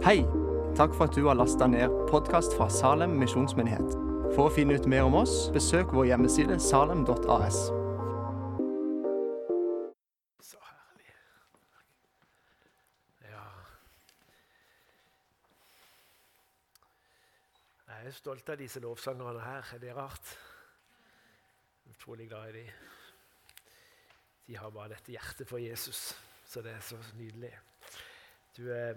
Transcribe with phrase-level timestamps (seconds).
[0.00, 0.22] Hei!
[0.76, 3.90] Takk for at du har lasta ned podkast fra Salem misjonsmyndighet.
[4.32, 7.58] For å finne ut mer om oss, besøk vår hjemmeside salem.as.
[10.40, 11.10] Så herlig.
[13.28, 13.44] Ja
[17.92, 19.68] Jeg er stolt av disse lovsangerne her.
[19.76, 20.36] Er det rart?
[21.92, 22.70] Utrolig glad i dem.
[24.48, 26.14] De har bare dette hjertet for Jesus,
[26.48, 27.52] så det er så nydelig.
[28.56, 28.96] Du, eh,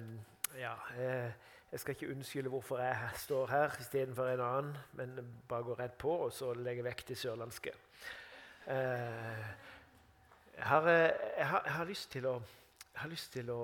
[0.57, 1.31] ja, eh,
[1.71, 5.15] jeg skal ikke unnskylde hvorfor jeg står her istedenfor en annen, men
[5.49, 7.73] bare gå rett på og så legge vekk det sørlandske.
[8.67, 9.47] Eh,
[10.57, 12.35] jeg har, eh, jeg, har, jeg har lyst til å,
[13.01, 13.61] har lyst til å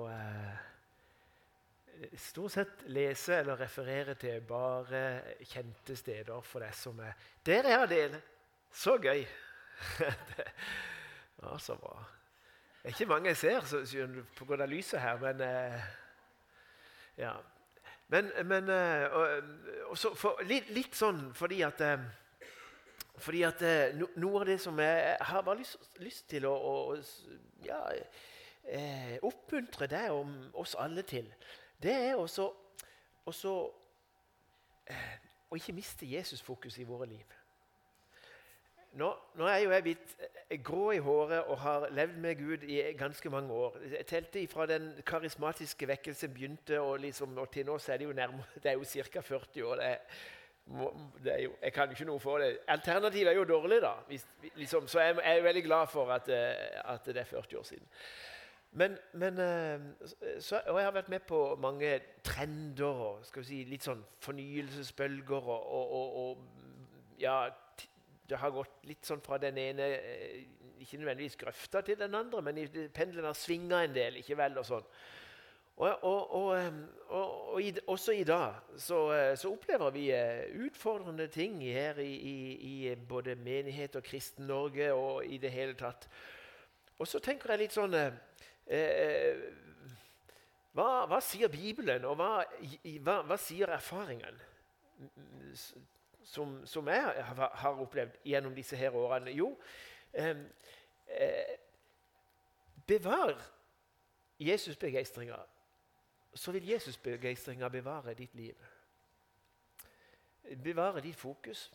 [2.16, 7.12] stort sett lese eller referere til bare kjente steder for deg som er
[7.44, 8.22] Der er Adele!
[8.72, 9.26] Så gøy!
[10.30, 10.46] det,
[11.42, 12.02] ja, så bra.
[12.82, 13.80] Det er ikke mange jeg ser så,
[14.38, 14.66] pga.
[14.66, 15.90] lyset her, men eh,
[17.20, 17.36] Ja.
[18.10, 19.52] Men, men eh, og,
[19.92, 22.08] og så, for, litt, litt, sånn fordi at eh,
[23.20, 26.54] fordi at eh, no, Noe av det som jeg, har bare lyst, lyst til å,
[26.56, 26.96] å
[27.66, 27.80] ja,
[28.64, 31.28] eh, oppmuntre deg og oss alle til,
[31.80, 32.48] det er også,
[33.28, 33.54] også
[34.88, 35.12] eh,
[35.50, 37.36] å ikke miste Jesus-fokus i våre liv.
[38.92, 42.64] Nå, nå, er jo jeg blitt eh, grå i håret og har levd med Gud
[42.66, 43.76] i ganske mange år.
[43.92, 48.08] Jeg telte fra den karismatiske vekkelsen begynte, og, liksom, og til nå så er det
[48.08, 49.20] jo nærmere, det er jo ca.
[49.20, 49.76] 40 år.
[49.76, 50.18] Det er,
[51.24, 52.50] det jo, jeg kan jo ikke noe for det.
[52.68, 53.94] Alternativet er jo dårlig, da.
[54.08, 57.58] Hvis, liksom, så jeg, jeg er veldig glad for at, eh, at, det er 40
[57.58, 57.86] år siden.
[58.72, 59.80] Men, men eh,
[60.40, 65.46] så, og jeg har vært med på mange trender og si, litt sånn fornyelsesbølger.
[65.46, 67.44] og, og, og, og ja,
[68.30, 70.42] det har gått litt sånn fra den ene eh,
[70.80, 72.60] ikke nødvendigvis grøfta til den andre, men
[72.94, 74.20] pendelen har svinga en del.
[74.22, 74.86] ikke vel og sånn.
[75.80, 76.56] Og, og, og,
[77.08, 78.98] og i, også i dag så,
[79.36, 82.34] så, opplever vi eh, utfordrende ting her i, i,
[82.90, 86.04] i både menighet og Kristen-Norge og i det hele tatt.
[87.00, 88.12] Og så tenker jeg litt sånn eh,
[88.68, 89.66] eh
[90.76, 92.44] hva, hva, sier Bibelen, og hva,
[93.02, 94.36] hva, hva sier erfaringen?
[96.24, 99.30] Som, som jeg har opplevd gjennom disse her årene?
[99.30, 99.58] Jo,
[100.12, 100.36] eh,
[101.06, 101.56] eh,
[102.86, 103.34] bevar
[104.40, 105.36] Jesus-begeistringa,
[106.34, 108.54] så vil Jesus-begeistringa bevare ditt liv.
[110.64, 111.70] Bevare ditt fokus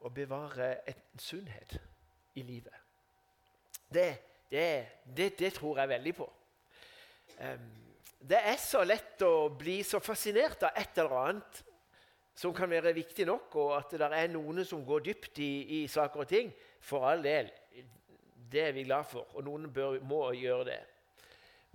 [0.00, 1.80] og bevare en sunnhet
[2.34, 2.74] i livet.
[3.94, 4.18] Det,
[4.50, 6.32] det, det, det tror jeg veldig på.
[7.40, 7.70] Um,
[8.28, 11.60] det er så lett å bli så fascinert av et eller annet
[12.34, 15.86] som kan være viktig nok, og at det er noen som går dypt i, i,
[15.88, 17.50] saker og ting, for all del.
[18.50, 20.80] Det er vi glad for, og noen bør, må gjøre det.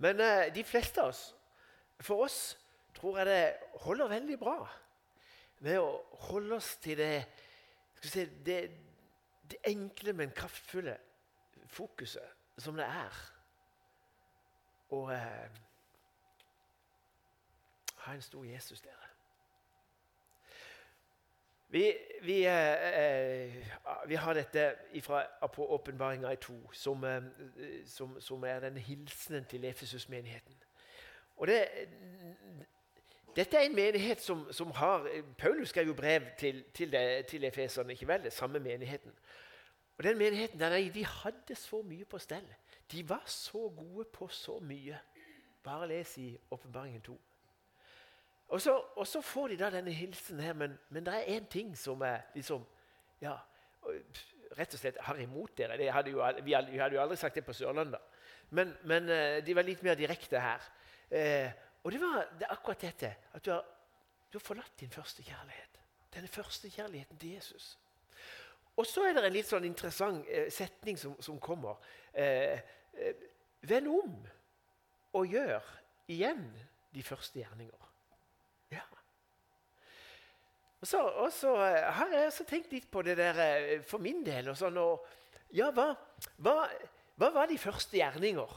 [0.02, 1.22] Men eh, de fleste av oss,
[2.00, 2.40] for oss,
[2.96, 4.58] tror jeg det holder veldig bra
[5.64, 5.90] med å
[6.28, 7.24] holde oss til det,
[8.02, 8.58] si, det,
[9.48, 10.96] det enkle, men kraftfulle
[11.72, 13.22] fokuset som det er.
[14.96, 15.60] Og eh,
[18.04, 19.05] ha en stor Jesus, dere.
[21.68, 23.54] Vi, vi, eh, eh,
[24.06, 25.24] vi, har dette fra,
[25.58, 27.22] åpenbaringa i to, som, eh,
[27.86, 30.54] som, som, er den hilsenen til Efesus-menigheten.
[31.36, 31.68] Og det,
[33.36, 37.44] Dette er en menighet som, som har Paulus skrev jo brev til, til, det, til
[37.44, 38.22] Efeserne, ikke vel?
[38.22, 39.12] Det samme menigheten.
[39.98, 42.46] Og den menigheten der, de hadde så mye på stell.
[42.92, 44.98] De var så gode på så mye.
[45.62, 47.20] Bare les i Åpenbaringen 2.
[48.48, 51.46] Og så, og så, får de da denne hilsen her, men, men det er én
[51.50, 52.66] ting som er liksom
[53.20, 53.34] ja,
[54.56, 55.76] Rett og slett har imot dere.
[55.92, 58.00] Hadde jo, vi, hadde, jo aldri sagt det på Sørlandet.
[58.56, 60.62] Men, men eh, de var litt mer direkte her.
[61.10, 61.50] Eh,
[61.82, 63.66] og det var det akkurat dette at du har,
[64.32, 65.78] du har forlatt din første kjærlighet.
[66.14, 67.74] Denne første kjærligheten til Jesus.
[68.76, 71.78] Og så er det en litt sånn interessant eh, setning som, som kommer.
[72.12, 72.58] Eh,
[72.96, 73.26] eh,
[73.66, 74.16] Vend om
[75.16, 75.64] og gjør
[76.12, 76.44] igjen
[76.94, 77.85] de første gjerninger.
[80.86, 83.98] Og så, og så, eh, har jeg også tenkt litt på det der eh, for
[83.98, 84.52] min del.
[84.52, 85.02] og sånn, og,
[85.50, 85.88] ja, hva,
[86.38, 86.52] hva,
[87.18, 88.52] hva, var de første gjerninger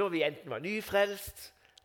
[0.00, 1.42] når vi enten var nyfrelst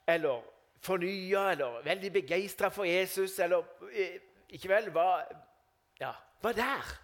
[0.08, 0.46] eller
[0.80, 3.36] fornya eller veldig begeistra for Jesus?
[3.44, 4.22] eller eh,
[4.56, 4.88] Ikke vel?
[4.96, 5.20] Hva,
[6.00, 6.96] ja, hva der?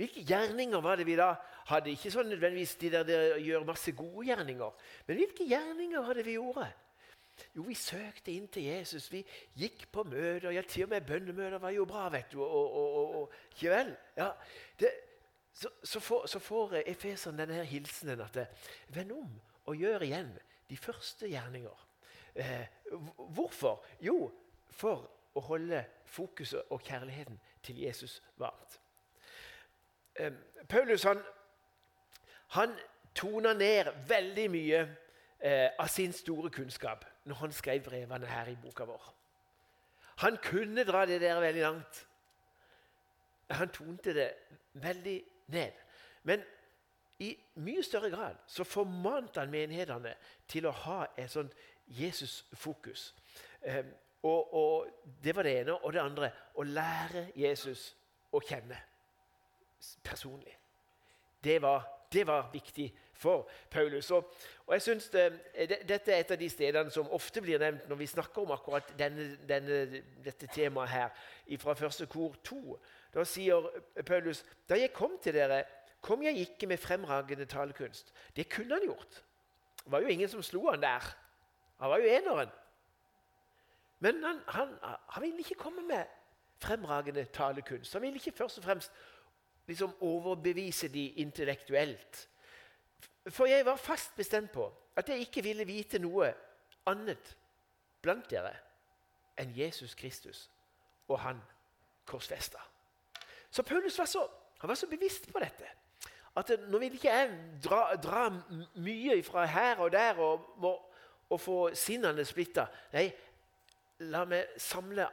[0.00, 1.34] Hvilke gjerninger var det vi da
[1.74, 1.92] hadde?
[1.92, 6.40] Ikke sånn nødvendigvis de der, der gjør masse gode gjerninger, men hvilke gjerninger hadde vi
[6.40, 6.72] gjorde?
[7.56, 9.08] Jo, vi søkte inn til Jesus.
[9.12, 9.22] Vi
[9.56, 10.50] gikk på møter.
[10.50, 12.42] Ja, til og med bønnemøter var jo bra, vet du.
[12.44, 13.96] Og, og, og, ikke vel?
[14.16, 14.30] Ja,
[14.80, 14.90] det,
[15.52, 18.38] så, så, får, får Efeseren denne her hilsenen at
[18.88, 20.32] vend om og gjør igjen
[20.68, 21.86] de første gjerninger.
[22.34, 22.66] Eh,
[23.16, 23.84] hvorfor?
[24.00, 24.30] Jo,
[24.70, 28.80] for å holde fokuset og kjærligheten til Jesus varmt.
[30.14, 30.32] Eh,
[30.68, 31.22] Paulus han,
[32.48, 32.76] han
[33.14, 34.80] toner ned veldig mye
[35.40, 39.14] eh, av sin store kunnskap når han skrev brevene her i boka vår.
[40.22, 42.06] Han kunne dra det der veldig langt.
[43.50, 44.30] Han tonte det
[44.72, 45.72] veldig ned.
[46.22, 46.42] Men
[47.18, 50.14] i mye større grad så formante han menighetene
[50.48, 51.54] til å ha et sånt
[51.86, 53.14] Jesus-fokus.
[53.60, 53.84] Eh,
[54.22, 54.88] og, og,
[55.22, 55.74] Det var det ene.
[55.84, 57.94] Og det andre å lære Jesus
[58.32, 58.78] å kjenne
[60.04, 60.56] personlig.
[61.44, 64.10] Det var, det var viktig for Paulus.
[64.10, 64.34] Og,
[64.66, 65.24] og jeg synes det,
[65.56, 68.52] det, Dette er et av de stedene som ofte blir nevnt når vi snakker om
[68.56, 71.24] akkurat denne, denne, dette temaet her,
[71.62, 72.78] fra første kor 2.
[73.14, 73.70] Da sier
[74.06, 75.62] Paulus da jeg kom til dere,
[76.00, 78.12] kom jeg ikke med fremragende talekunst.
[78.36, 79.22] Det kunne han gjort.
[79.84, 81.02] Det var jo ingen som slo han der.
[81.80, 82.54] Han var jo eneren.
[83.98, 86.04] Men han, han, han ville ikke komme med
[86.58, 87.92] fremragende talekunst.
[87.92, 88.92] Han ville ikke først og fremst
[89.66, 92.28] liksom overbevise de intellektuelt.
[93.30, 96.28] For jeg var fast bestemt på at jeg ikke ville vite noe
[96.86, 97.32] annet
[98.02, 98.54] blant dere
[99.40, 100.46] enn Jesus Kristus
[101.08, 101.40] og han
[102.06, 102.58] korsfesta.
[103.50, 104.28] Så Paulus var så,
[104.62, 105.72] var så, bevisst på dette
[106.36, 108.26] at nå vil ikke jeg dra, dra
[108.76, 110.82] mye fra her og der og, og,
[111.30, 112.66] og få sinnene splitta.
[112.92, 113.06] Nei,
[114.04, 115.06] la meg samle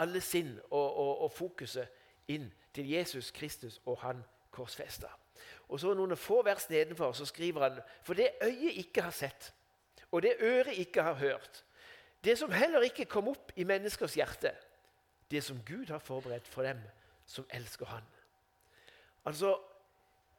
[0.00, 5.10] alle sinn og, og, fokuset inn til Jesus Kristus og han korsfesta.
[5.68, 9.52] Og så Noen få vers nedenfor så skriver han For det øyet ikke har sett,
[10.10, 11.64] og det øret ikke har hørt,
[12.24, 14.52] det som heller ikke kom opp i menneskers hjerte,
[15.30, 16.78] det som Gud har forberedt for dem
[17.26, 18.04] som elsker Han.
[19.24, 19.58] Altså,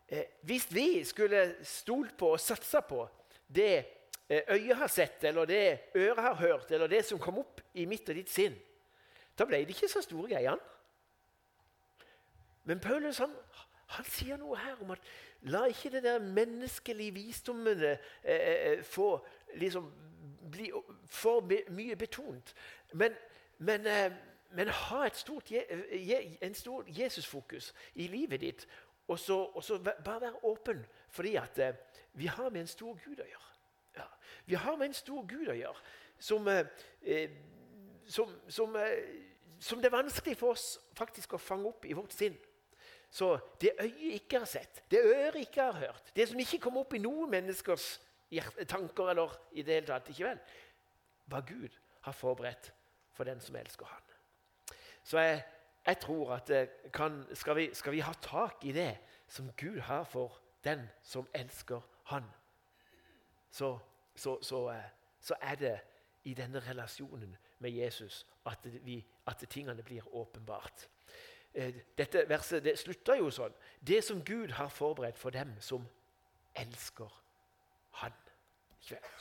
[0.07, 3.07] eh, Hvis vi skulle stolt på og satsa på
[3.55, 3.85] det
[4.29, 7.85] eh, øyet har sett, eller det øret har hørt, eller det som kom opp i
[7.85, 8.55] mitt og ditt sinn,
[9.39, 10.61] da ble det ikke så store greiene.
[12.63, 13.33] Men Paulus han,
[13.87, 14.99] han sier noe her om at
[15.51, 19.25] la ikke det der menneskelige visdommen eh, eh, eh, få
[19.55, 19.91] liksom
[20.51, 20.71] bli
[21.05, 22.53] for mye betont.
[22.93, 23.13] Men,
[23.57, 24.11] men, eh,
[24.51, 28.67] men ha stort, en stor Jesusfokus i livet ditt.
[29.07, 31.73] Og så, og så bare være åpen, fordi at eh,
[32.13, 33.49] vi har med en stor Gud å gjøre.
[33.97, 34.05] Ja,
[34.45, 35.81] vi har med en stor Gud å gjøre
[36.19, 37.29] som, eh,
[38.07, 38.77] som, som,
[39.59, 42.37] som det er vanskelig for oss faktisk å fange opp i vårt sinn.
[43.13, 46.77] Så det øyet ikke har sett, det øret ikke har hørt, det som ikke kom
[46.81, 47.99] opp i noen menneskers
[48.67, 50.39] tanker eller i det hele tatt, ikke vel,
[51.29, 51.75] hva Gud
[52.07, 52.71] har forberedt
[53.13, 54.15] for den som elsker Han.
[55.03, 55.43] Så jeg,
[55.85, 56.51] jeg tror at
[56.93, 61.27] kan, skal, vi, skal, vi, ha tak i det som Gud har for den som
[61.33, 62.25] elsker Han,
[63.51, 63.77] så,
[64.15, 64.89] så, så, eh,
[65.19, 65.79] så er det
[66.23, 70.87] i denne relasjonen med Jesus at, vi, at tingene blir åpenbart.
[71.53, 73.53] Eh, dette verset det slutter jo sånn.
[73.81, 75.85] Det som Gud har forberedt for dem som
[76.55, 77.19] elsker
[78.01, 78.13] Han.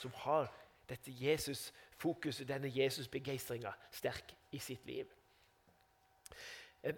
[0.00, 0.49] Som har
[0.88, 5.06] dette Jesus-fokuset, denne Jesus-begeistringa sterk i sitt liv.
[6.82, 6.94] Eh,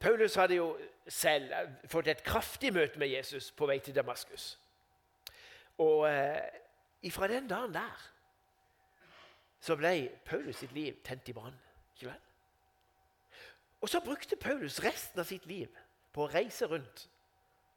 [0.00, 0.78] Paulus hadde jo
[1.08, 1.54] selv
[1.86, 4.58] fått et kraftig møte med Jesus på vei til Damaskus.
[5.78, 8.10] Og eh, fra den dagen der
[9.60, 11.56] så ble Paulus sitt liv tent i brann.
[11.94, 12.20] Ikke vel?
[13.84, 15.68] Og så brukte Paulus resten av sitt liv
[16.14, 17.02] på å reise rundt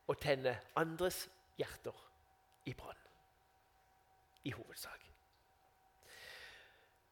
[0.08, 1.26] og tenne andres
[1.60, 1.98] hjerter
[2.64, 3.02] i brann.
[4.48, 5.04] I hovedsak.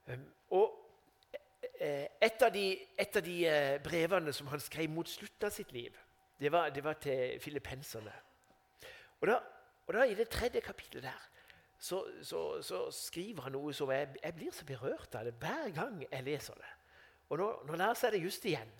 [0.07, 0.23] Um,
[0.55, 0.77] og
[1.81, 2.63] eh, et av, de,
[2.95, 5.91] et av de eh, brevene som han skrev mot slutten av sitt liv,
[6.39, 8.15] det var, det var til filippenserne.
[9.19, 9.41] Og da,
[9.89, 11.27] og da, i det tredje kapittelet der
[11.79, 15.67] så, så, så, skriver han noe som jeg, jeg, blir så berørt av det hver
[15.75, 16.71] gang jeg leser det.
[17.29, 18.73] Og nå, nå leser jeg det just igjen.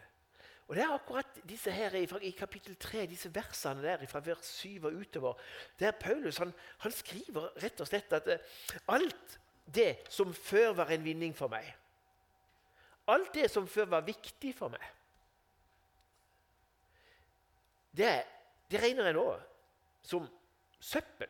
[0.68, 4.86] Og Det er akkurat disse her i, kapittel 3, disse versene der fra vers 7
[4.86, 5.34] og utover,
[5.80, 10.94] der Paulus han, han skriver rett og slett at uh, alt det som før var
[10.94, 11.70] en vinning for meg,
[13.08, 14.88] alt det som før var viktig for meg,
[17.96, 18.24] det,
[18.72, 19.28] det regner jeg nå
[20.04, 20.26] som
[20.82, 21.30] søppel.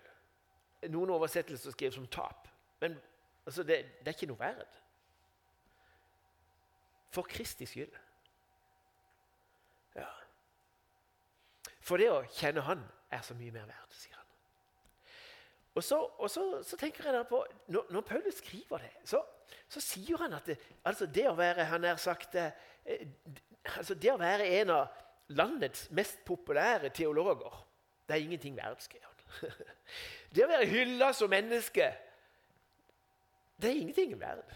[0.90, 2.48] Noen oversettelser skriver som tap.
[2.82, 2.96] Men
[3.46, 4.80] altså, det, det er ikke noe verd.
[7.16, 7.96] For Kristi skyld.
[9.96, 10.10] Ja.
[11.86, 12.82] For det å kjenne Han
[13.14, 14.26] er så mye mer verdt, sier han.
[15.76, 17.40] Og så, og så, så tenker jeg da på,
[17.72, 19.22] Når, når Paulus skriver det, så,
[19.70, 23.08] så, sier han at det, altså det å være han er sagt, eh,
[23.76, 25.02] altså det å være en av
[25.36, 27.62] landets mest populære teologer
[28.06, 29.16] Det er ingenting verdt, skriver han.
[30.36, 31.88] Det å være hylla som menneske
[33.56, 34.52] det er ingenting verdt.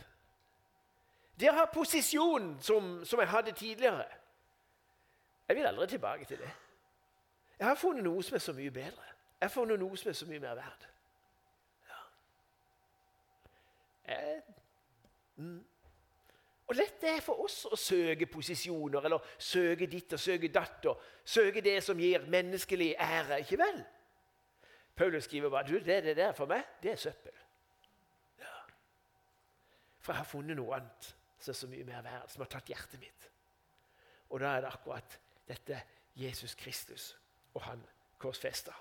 [1.39, 4.05] Det å ha posisjon som, som jeg hadde tidligere
[5.48, 6.50] Jeg vil aldri tilbake til det.
[7.60, 9.08] Jeg har funnet noe som er så mye bedre.
[9.39, 10.86] Jeg har funnet noe som er så mye mer verdt.
[11.89, 12.01] Ja.
[14.12, 14.43] Jeg,
[15.36, 15.58] mm.
[16.69, 20.86] Og lett det er for oss å søke posisjoner eller søke ditt og søke datt
[20.91, 23.39] og søke det som gir menneskelig ære.
[23.41, 23.79] Ikke vel?
[24.96, 27.34] Paulus skriver bare du, det, det der for meg, det er søppel.
[28.38, 28.60] Ja.
[29.98, 32.69] For jeg har funnet noe annet som er så mye mer verdt, som har tatt
[32.72, 33.29] hjertet mitt.
[34.29, 35.17] Og da er det akkurat
[35.50, 35.81] dette
[36.19, 37.13] Jesus Kristus
[37.55, 37.81] og han
[38.19, 38.74] korsfesta.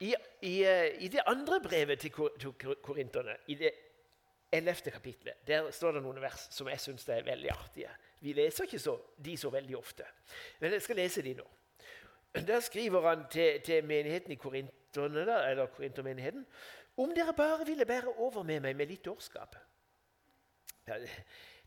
[0.00, 0.54] I, i,
[1.00, 3.72] I, det andre brevet til, til korinterne, i det
[4.54, 4.74] 11.
[4.92, 7.90] kapitlet der står det noen vers som jeg syns er veldig artige.
[8.22, 10.06] Vi leser ikke så, de så veldig ofte,
[10.60, 11.46] men jeg skal lese de nå.
[12.34, 16.46] Der skriver han til, til menigheten i Korinterne, eller Korintermenigheten
[16.96, 19.56] om dere bare ville bære over med meg med litt dårskap.
[20.86, 20.98] Ja,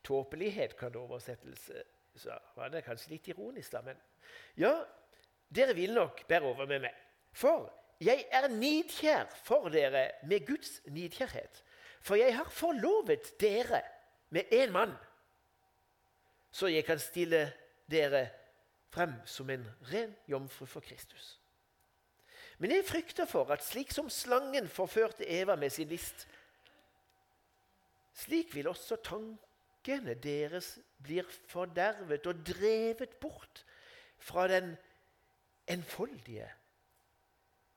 [0.04, 1.72] Tåpelighet kan oversettes
[2.18, 4.00] så var det kanskje litt ironisk, da, men
[4.58, 4.72] ja,
[5.54, 6.96] dere vil nok bære over med meg.
[7.38, 7.68] For
[8.04, 11.62] jeg er nidkjær for dere med Guds nidkjærhet.
[12.02, 13.82] For jeg har forlovet dere
[14.34, 14.96] med én mann,
[16.52, 17.48] så jeg kan stille
[17.92, 18.28] dere
[18.94, 21.36] frem som en ren jomfru for Kristus.
[22.58, 26.26] Men jeg frykter for at slik som slangen forførte Eva med sin list,
[28.18, 33.64] slik vil også tankene deres blir fordervet og drevet bort
[34.18, 34.74] fra den
[35.68, 36.48] enfoldige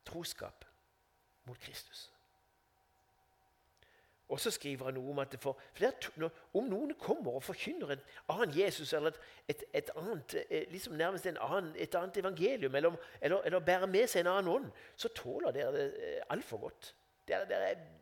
[0.06, 0.64] troskap
[1.44, 2.10] mot Kristus.
[4.30, 8.02] Og så skriver han noe om at for, for om noen kommer og forkynner en
[8.30, 12.94] annen Jesus eller et, et, et annet, eh, liksom nærmest annen, et annet evangelium, eller,
[13.20, 16.94] eller, eller, bærer med seg en annen ånd, så tåler dere det eh, altfor godt.
[17.26, 17.99] Dere, dere, det,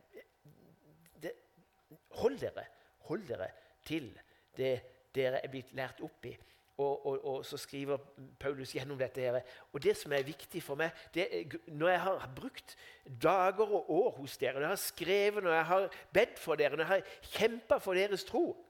[2.17, 2.65] hold dere
[3.09, 3.49] hold dere
[3.85, 4.11] til
[4.57, 4.77] det
[5.15, 6.35] dere er blitt lært opp i.
[6.79, 7.97] Og, og, og, så skriver
[8.39, 9.21] Paulus gjennom dette.
[9.21, 9.41] her.
[9.73, 12.75] Og Det som er viktig for meg er, Når jeg har brukt
[13.21, 16.77] dager og år hos dere, når jeg har skrevet, når jeg har bedt for dere,
[16.77, 18.65] når jeg har kjempa for deres tro,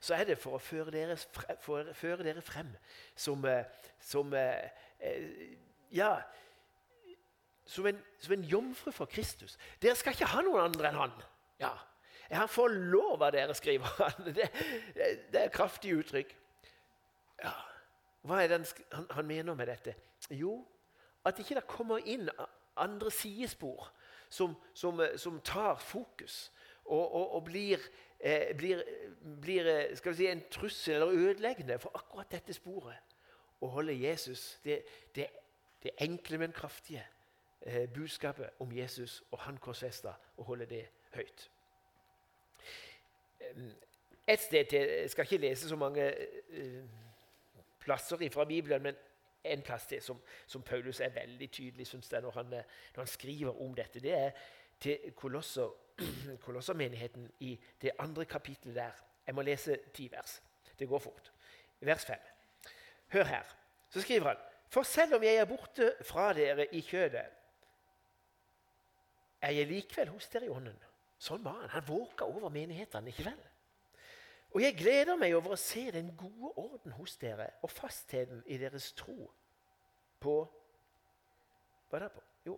[0.00, 1.16] så er det for å føre dere,
[1.60, 2.74] for føre dere frem
[3.16, 3.64] som, eh,
[4.00, 4.68] som eh,
[5.00, 5.56] eh,
[5.94, 6.18] Ja
[7.66, 9.56] som en, som en jomfru for Kristus.
[9.80, 11.14] Dere skal ikke ha noen andre enn han.
[11.62, 11.72] Ja,
[12.30, 14.26] Jeg har forlova dere, skriver han.
[14.36, 14.48] Det,
[15.32, 16.36] det er et kraftig uttrykk.
[17.42, 17.52] Ja,
[18.24, 18.60] Hva er det
[18.92, 19.94] han, han, mener med dette?
[20.30, 20.62] Jo,
[21.24, 22.30] at ikke det kommer inn
[22.76, 23.90] andre sidespor
[24.28, 26.50] som, som, som tar fokus
[26.84, 27.80] og, og, og blir,
[28.20, 28.82] eh, blir,
[29.40, 33.14] blir si, en trussel eller ødeleggende for akkurat dette sporet.
[33.60, 34.82] Å holde Jesus, det,
[35.14, 35.28] det,
[35.82, 37.04] det enkle, men kraftige
[37.60, 41.48] eh, budskapet om Jesus og han korsfesta, å holde det høyt.
[44.26, 46.04] Et sted til, Jeg skal ikke lese så mange
[46.48, 46.84] eh,
[47.80, 48.94] plasser fra Bibelen, men
[49.44, 53.06] en plass til som, som Paulus er veldig tydelig synes jeg, når, han, når han
[53.06, 54.00] skriver om dette.
[54.00, 54.30] Det er
[54.80, 55.68] til Kolosser,
[56.44, 58.90] Kolossermenigheten i det andre kapittelet der.
[59.26, 60.42] Jeg må lese ti vers.
[60.78, 61.32] Det går fort.
[61.80, 62.20] Vers fem.
[63.08, 63.56] Hør her.
[63.90, 64.36] Så skriver han
[64.68, 67.26] For selv om jeg er borte fra dere i kjødet,
[69.40, 70.78] er jeg likevel hos dere i ånden.
[71.24, 71.72] Sånn var han.
[71.72, 73.42] Han våka over menighetene, ikke vel?
[74.54, 78.58] Og jeg gleder meg over å se den gode orden hos dere og fastheten i
[78.60, 79.30] deres tro
[80.22, 80.36] på
[81.88, 82.22] Hva er det på?
[82.46, 82.54] Jo,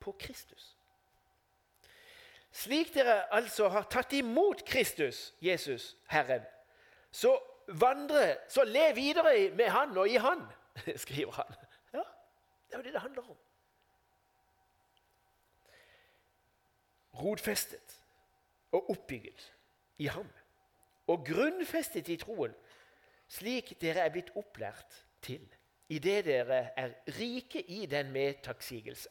[0.00, 0.70] på Kristus.
[2.54, 6.46] Slik dere altså har tatt imot Kristus, Jesus, Herren,
[7.12, 7.34] så
[7.68, 10.46] vandre, så lev videre med Han og i Han,
[11.04, 11.54] skriver han.
[11.92, 12.04] Ja,
[12.68, 13.36] Det er jo det det handler om.
[17.18, 18.02] Rodfestet
[18.72, 19.54] og oppbygget
[19.98, 20.28] i Ham
[21.08, 22.52] og grunnfestet i troen,
[23.28, 25.44] slik dere er blitt opplært til,
[25.88, 29.08] idet dere er rike i den med takksigelse.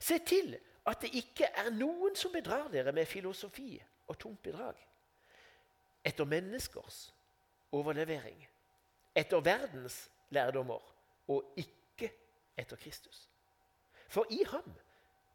[0.00, 0.56] Se til
[0.86, 3.74] at det ikke er noen som bedrar dere med filosofi
[4.08, 4.76] og tomt bedrag,
[6.04, 7.02] etter menneskers
[7.72, 8.40] overlevering,
[9.14, 10.80] etter verdens lærdommer
[11.28, 12.10] og ikke
[12.56, 13.28] etter Kristus.
[14.08, 14.72] For i ham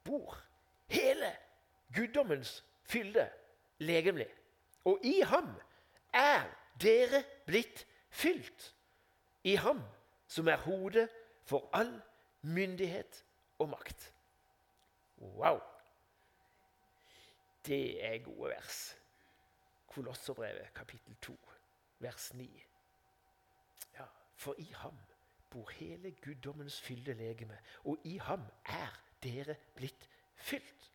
[0.03, 0.37] bor
[0.91, 1.29] hele
[1.95, 3.29] guddommens fylde
[3.77, 4.27] legemlig,
[4.85, 5.49] og i ham
[6.13, 6.43] er
[6.81, 8.75] dere blitt fylt
[9.43, 9.81] i ham
[10.27, 11.09] som er hodet
[11.45, 12.01] for all
[12.41, 13.23] myndighet
[13.59, 14.13] og makt.
[15.17, 15.59] Wow!
[17.65, 18.97] Det er gode vers.
[19.87, 21.39] Kolosserbrevet kapittel 2,
[21.99, 22.63] vers 9.
[23.93, 24.97] Ja, for i ham
[25.49, 30.91] bor hele guddommens fylde legeme, og i ham er dere blitt fylt.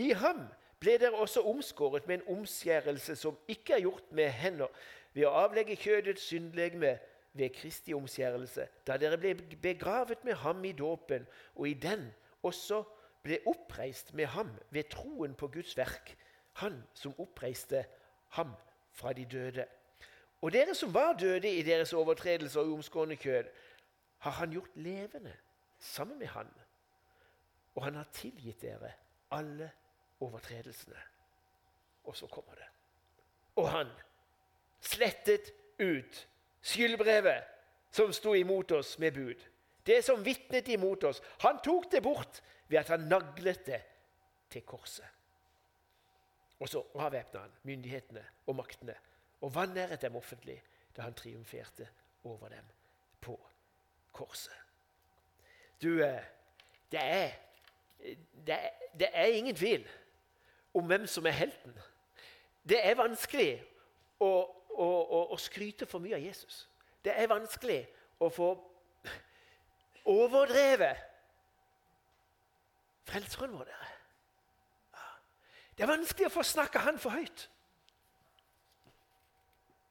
[0.00, 0.46] I ham
[0.80, 4.70] ble dere også omskåret med en omskjærelse som ikke er gjort med hender,
[5.12, 6.94] ved å avlegge kjødets syndlegeme
[7.36, 12.06] ved Kristi omskjærelse, da dere ble begravet med ham i dåpen, og i den
[12.46, 12.82] også
[13.22, 16.14] ble oppreist med ham ved troen på Guds verk,
[16.62, 17.84] han som oppreiste
[18.38, 18.54] ham
[18.96, 19.66] fra de døde.
[20.40, 23.50] Og dere som var døde i deres overtredelser og omskårne kjød,
[24.24, 25.34] har han gjort levende
[25.78, 26.48] sammen med han.
[27.74, 28.92] Og han har tilgitt dere
[29.30, 29.70] alle
[30.20, 31.00] overtredelsene.
[32.04, 32.68] Og så kommer det.
[33.56, 33.90] Og han
[34.80, 36.26] slettet ut
[36.62, 37.44] skyldbrevet
[37.92, 39.46] som sto imot oss med bud.
[39.86, 41.22] Det som vitnet imot oss.
[41.40, 43.82] Han tok det bort ved at han naglet det
[44.50, 45.06] til korset.
[46.60, 48.94] Og så avvæpna han myndighetene og maktene
[49.40, 50.62] og vanæret dem offentlig
[50.96, 51.88] da han triumferte
[52.24, 52.64] over dem
[53.20, 53.40] på
[54.12, 54.52] korset.
[55.82, 56.22] Du, eh,
[56.92, 57.30] det er,
[58.46, 59.88] det er, det er ingen tvil
[60.74, 61.74] om hvem som er helten.
[62.62, 63.52] Det er vanskelig
[64.20, 64.30] å,
[64.70, 66.66] å, å, å skryte for mye av Jesus.
[67.04, 67.80] Det er vanskelig
[68.20, 68.50] å få
[70.10, 71.06] overdrevet
[73.10, 73.72] frelseren vår.
[75.76, 77.46] Det er vanskelig å få snakke han for høyt.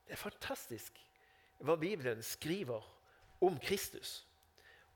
[0.06, 1.00] Det er fantastisk
[1.66, 2.86] hva Bibelen skriver
[3.42, 4.24] om Kristus.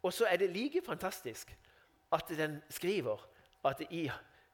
[0.03, 1.51] Og så er det like fantastisk
[2.13, 3.21] at den skriver
[3.65, 3.81] at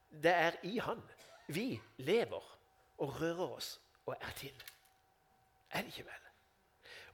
[0.09, 1.01] det er i Han
[1.49, 2.45] vi lever
[2.97, 3.75] og rører oss
[4.05, 4.63] og er til.
[5.71, 6.25] Er det ikke vel?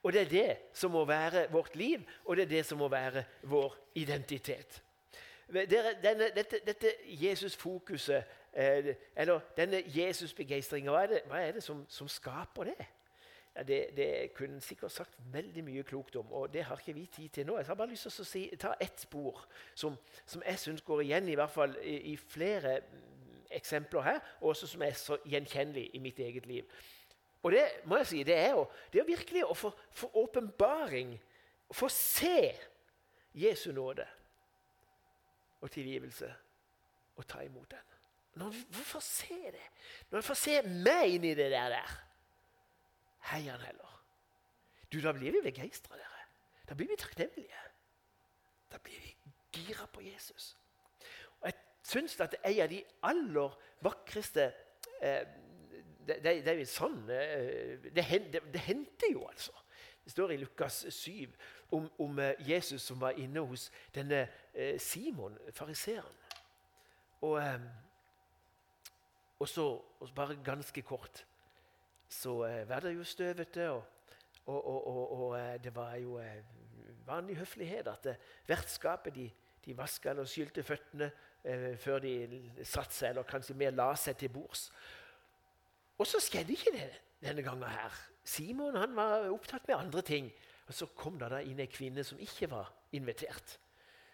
[0.04, 2.88] Og det er det som må være vårt liv, og det er det som må
[2.88, 4.82] være vår identitet.
[5.54, 8.24] Denne, dette, dette Jesus-fokuset,
[8.54, 12.86] eh, eller denne Jesus-begeistringa, hva, hva, er det som, som skaper det?
[13.56, 17.06] Ja, det, det kunne sikkert sagt veldig mye klokt om, og det har ikke vi
[17.06, 17.58] tid til nå.
[17.58, 21.06] Jeg har bare lyst til å si, ta ett spor som, som jeg syns går
[21.06, 22.82] igjen i hvert fall i, i, flere
[23.56, 26.64] eksempler her, og også som er så gjenkjennelige i mitt eget liv.
[27.44, 29.72] Og det må jeg si, det er jo, det er virkelig å få,
[30.14, 31.14] åpenbaring,
[31.72, 32.56] få se
[33.36, 34.08] Jesu nåde
[35.62, 36.32] og tilgivelse
[37.16, 37.92] og ta imot den.
[38.36, 39.68] Når vi får se det,
[40.10, 41.94] når vi får se meg inn i det der, der
[43.32, 43.92] heier han heller.
[44.92, 46.26] Du, Da blir vi begeistra, dere.
[46.70, 47.62] Da blir vi takknemlige.
[48.72, 49.16] Da blir vi
[49.54, 50.56] gira på Jesus.
[51.86, 54.48] Syns at en av de aller vakreste
[55.02, 55.22] eh,
[56.08, 58.06] det, det, det, er sånn eh, det,
[58.54, 59.54] det, hendte jo, altså.
[60.06, 61.26] Det står i Lukas 7
[61.78, 66.22] om, om eh, Jesus som var inne hos denne eh, Simon, fariseeren.
[67.26, 67.66] Og, eh,
[69.40, 69.66] og så
[70.00, 71.26] og bare ganske kort
[72.10, 73.70] så eh, var det jo støvete.
[73.70, 73.84] Og,
[74.46, 76.20] og, og, eh, det var jo
[77.06, 78.08] vanlig høflighet at
[78.48, 79.30] vertskapet de,
[79.66, 81.10] de vaska eller skylte føttene
[81.78, 82.14] før de
[82.64, 84.70] satte seg, eller kanskje mer la seg til bords.
[86.00, 86.90] Og så skjedde ikke det
[87.22, 87.94] denne gangen her.
[88.26, 90.32] Simon han var opptatt med andre ting.
[90.68, 93.60] Og Så kom det da inn ei kvinne som ikke var invitert.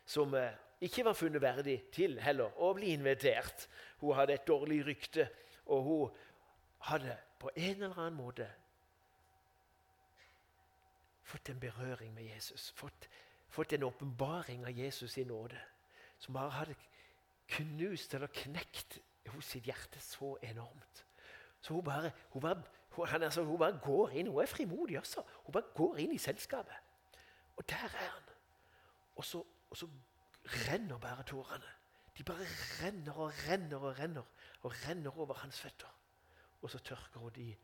[0.05, 0.51] Som eh,
[0.83, 3.67] ikke var funnet verdig til heller å bli invitert.
[4.01, 5.29] Hun hadde et dårlig rykte,
[5.71, 6.17] og hun
[6.89, 8.49] hadde på en eller annen måte
[11.31, 12.71] fått en berøring med Jesus.
[12.75, 13.07] Fått,
[13.47, 15.59] fått en åpenbaring av Jesus i nåde.
[16.19, 16.75] Som bare hadde
[17.51, 18.99] knust eller knekt
[19.31, 21.05] hos sitt hjerte så enormt.
[21.61, 22.63] Så hun bare, hun bare,
[22.95, 24.31] hun, altså, hun bare går inn.
[24.31, 25.23] Hun er frimodig også.
[25.45, 27.19] Hun bare går inn i selskapet.
[27.57, 28.33] Og der er han.
[29.15, 29.87] Og så, og så
[30.67, 31.77] renner bare tårene.
[32.17, 32.47] De bare
[32.81, 34.23] renner og renner og renner
[34.61, 35.91] og renner over hans føtter
[36.61, 37.55] og så tørker hun de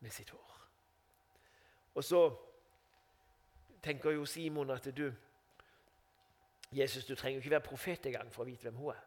[0.00, 0.68] med sitt hår.
[1.94, 2.36] Og så
[3.82, 5.12] tenker jo Simon at du
[6.72, 9.04] Jesus, du trenger ikke være profet engang for å vite hvem hun er.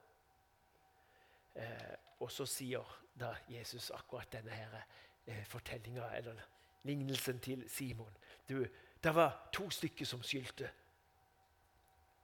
[1.56, 4.82] Eh, og så sier da Jesus akkurat denne her,
[5.28, 6.36] eh, fortellinga, eller
[6.84, 8.18] lignelsen til Simon.
[8.50, 8.66] Du,
[9.04, 10.70] Det var to stykker som skyldte.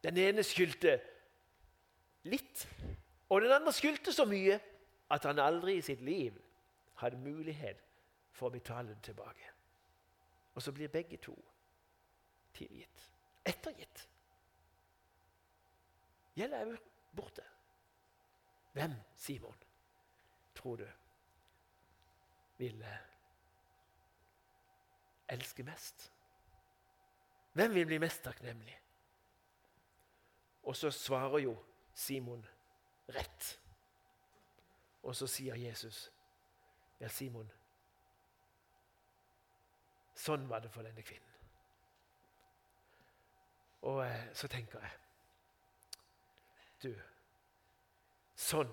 [0.04, 1.00] Den ene skyldte
[2.24, 2.68] litt,
[3.30, 4.60] og den andre skyldte så mye
[5.10, 6.38] at han aldri i sitt liv
[6.96, 7.82] hadde mulighet
[8.32, 9.50] for å betale det tilbake.
[10.56, 11.36] Og så blir begge to
[12.54, 13.10] tilgitt.
[13.46, 14.08] Ettergitt.
[16.38, 16.78] Gjelda er
[17.16, 17.46] borte.
[18.78, 19.56] Hvem, Simon,
[20.56, 20.88] tror du
[22.58, 22.98] vil eh,
[25.30, 26.14] elske mest?
[27.54, 28.82] Hvem vil bli mest takknemlig?
[30.64, 31.56] Og så svarer jo
[31.94, 32.46] Simon
[33.10, 33.60] rett.
[35.04, 36.12] Og så sier Jesus
[37.00, 37.52] 'Ja, Simon,
[40.16, 41.34] sånn var det for denne kvinnen.
[43.82, 44.92] Og eh, så tenker jeg
[46.84, 47.02] Du,
[48.38, 48.72] sånn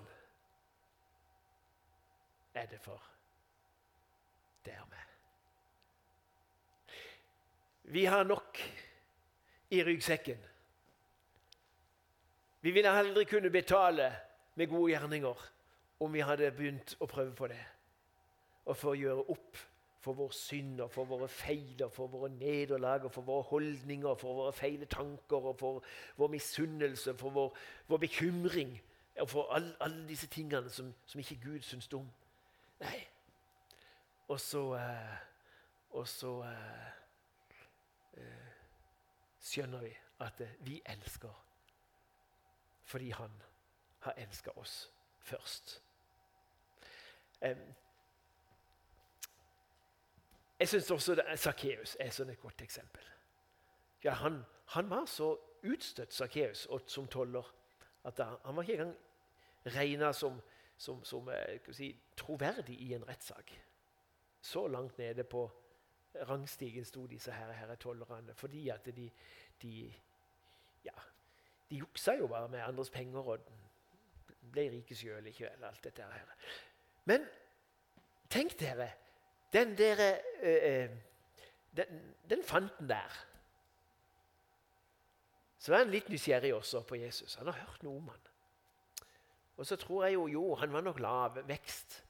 [2.55, 3.01] er det for
[4.65, 5.01] dermed.
[7.91, 8.61] Vi har nok
[9.69, 10.39] i ryggsekken.
[12.61, 14.09] Vi ville aldri kunne betale
[14.55, 15.43] med gode gjerninger
[15.99, 17.61] om vi hadde begynt å prøve på det.
[18.65, 19.59] Og for å gjøre opp
[20.05, 24.17] for vår synd og for våre feil og for våre nederlag og for våre holdninger,
[24.21, 25.85] for våre feile tanker og for
[26.17, 27.55] vår misunnelse, for vår,
[27.89, 28.75] vår bekymring
[29.19, 32.09] og for all, alle disse tingene som, som ikke Gud syns om.
[32.79, 33.07] Nei.
[34.27, 35.15] Og så eh,
[35.95, 36.87] Og så eh,
[38.13, 38.47] eh,
[39.39, 41.41] skjønner vi at eh, vi elsker
[42.85, 43.41] fordi Han
[43.99, 45.81] har elska oss først.
[50.59, 53.01] jeg syns også Sakkeus er sånn et godt eksempel.
[54.03, 55.31] Ja, han, han, var så
[55.63, 57.49] utstøtt, Sakkeus, som toller,
[58.03, 58.95] at han var ikke engang
[59.65, 60.41] regna som,
[60.77, 63.51] som, som eh, si, troverdig i en rettssak.
[64.41, 65.47] Så langt nede på
[66.29, 69.09] rangstigen sto disse her, her tollerne fordi at de,
[69.61, 69.93] de
[70.85, 70.93] ja,
[71.69, 73.39] de juksa jo bare med andres penger og
[74.51, 75.63] ble rike sjøl likevel.
[75.63, 76.35] alt dette her.
[77.05, 77.25] Men
[78.29, 78.91] tenk dere
[79.53, 80.89] Den dere øh,
[81.77, 83.25] den, den fant den der.
[85.57, 87.35] Så var han litt nysgjerrig også på Jesus.
[87.35, 88.25] Han har hørt noe om han.
[89.57, 92.01] Og så tror jeg jo jo, han var nok lav vekst.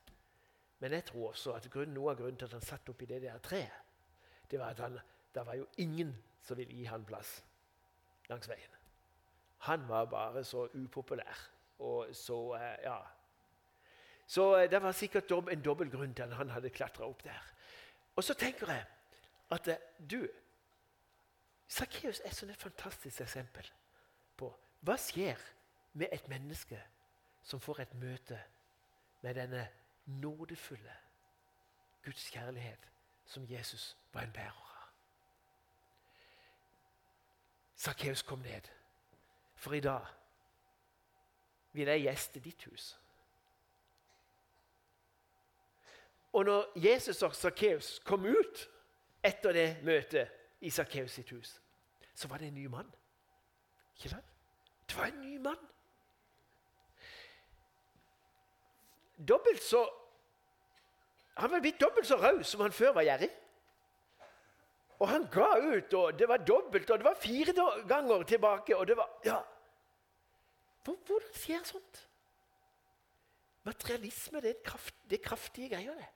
[0.79, 3.21] Men jeg tror også at grunn, noe av grunnen til at han satt oppi det
[3.23, 3.81] der treet,
[4.51, 4.99] det var at han,
[5.35, 6.11] det var jo ingen
[6.43, 7.39] som ville gi han plass
[8.29, 8.73] langs veien.
[9.65, 12.99] Han var bare så upopulær og så eh, Ja.
[14.27, 17.53] Så eh, det var sikkert en dobbel grunn til at han hadde klatra opp der.
[18.15, 18.85] Og så tenker jeg
[19.51, 19.77] at eh,
[20.11, 20.27] du
[21.67, 23.65] Sakkeus er sånn et fantastisk eksempel
[24.37, 24.51] på
[24.85, 25.41] hva skjer
[25.97, 26.77] med et menneske
[27.45, 28.39] som får et møte
[29.21, 29.67] med denne
[30.05, 30.97] nådefulle
[32.05, 32.89] Guds kjærlighet
[33.25, 34.89] som Jesus var en bærer av.
[37.75, 38.69] Sakkeus kom ned,
[39.55, 40.05] for i dag
[41.73, 42.99] vil jeg gjeste ditt hus.
[46.33, 48.69] Og når Jesus og Sakkeus kom ut
[49.23, 50.31] etter det møtet
[50.61, 51.61] i Sakkeus sitt hus,
[52.15, 52.91] så var det en ny mann.
[53.95, 54.33] Ikke sant?
[54.89, 55.69] Det var en ny mann.
[59.17, 59.83] Dobbelt så
[61.35, 63.27] Han var blitt dobbelt så raus som han før var gjerrig.
[65.03, 67.53] Og han ga ut, og det var dobbelt, og det var fire
[67.87, 68.77] ganger tilbake.
[68.77, 69.41] og det var, ja.
[70.85, 72.09] Hvordan skjer sånt?
[73.65, 75.95] Materialisme det er, kraft, det er kraftige greier.
[75.95, 76.07] det.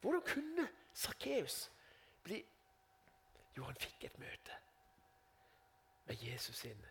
[0.00, 1.70] Hvordan kunne Sakkeus
[2.22, 2.44] bli
[3.56, 4.52] Jo, han fikk et møte
[6.06, 6.82] med Jesus sin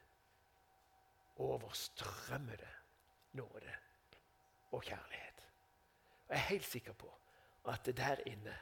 [1.37, 2.71] overstrømmede
[3.37, 3.75] nåde
[4.71, 5.24] og kjærlighet.
[6.27, 7.13] Og Jeg er helt sikker på
[7.67, 8.57] at der inne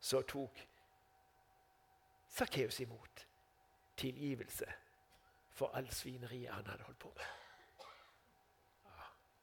[0.00, 0.68] så tok
[2.28, 3.26] Sakkeus imot
[3.96, 4.66] tilgivelse
[5.52, 7.24] for all svineriet han hadde holdt på med.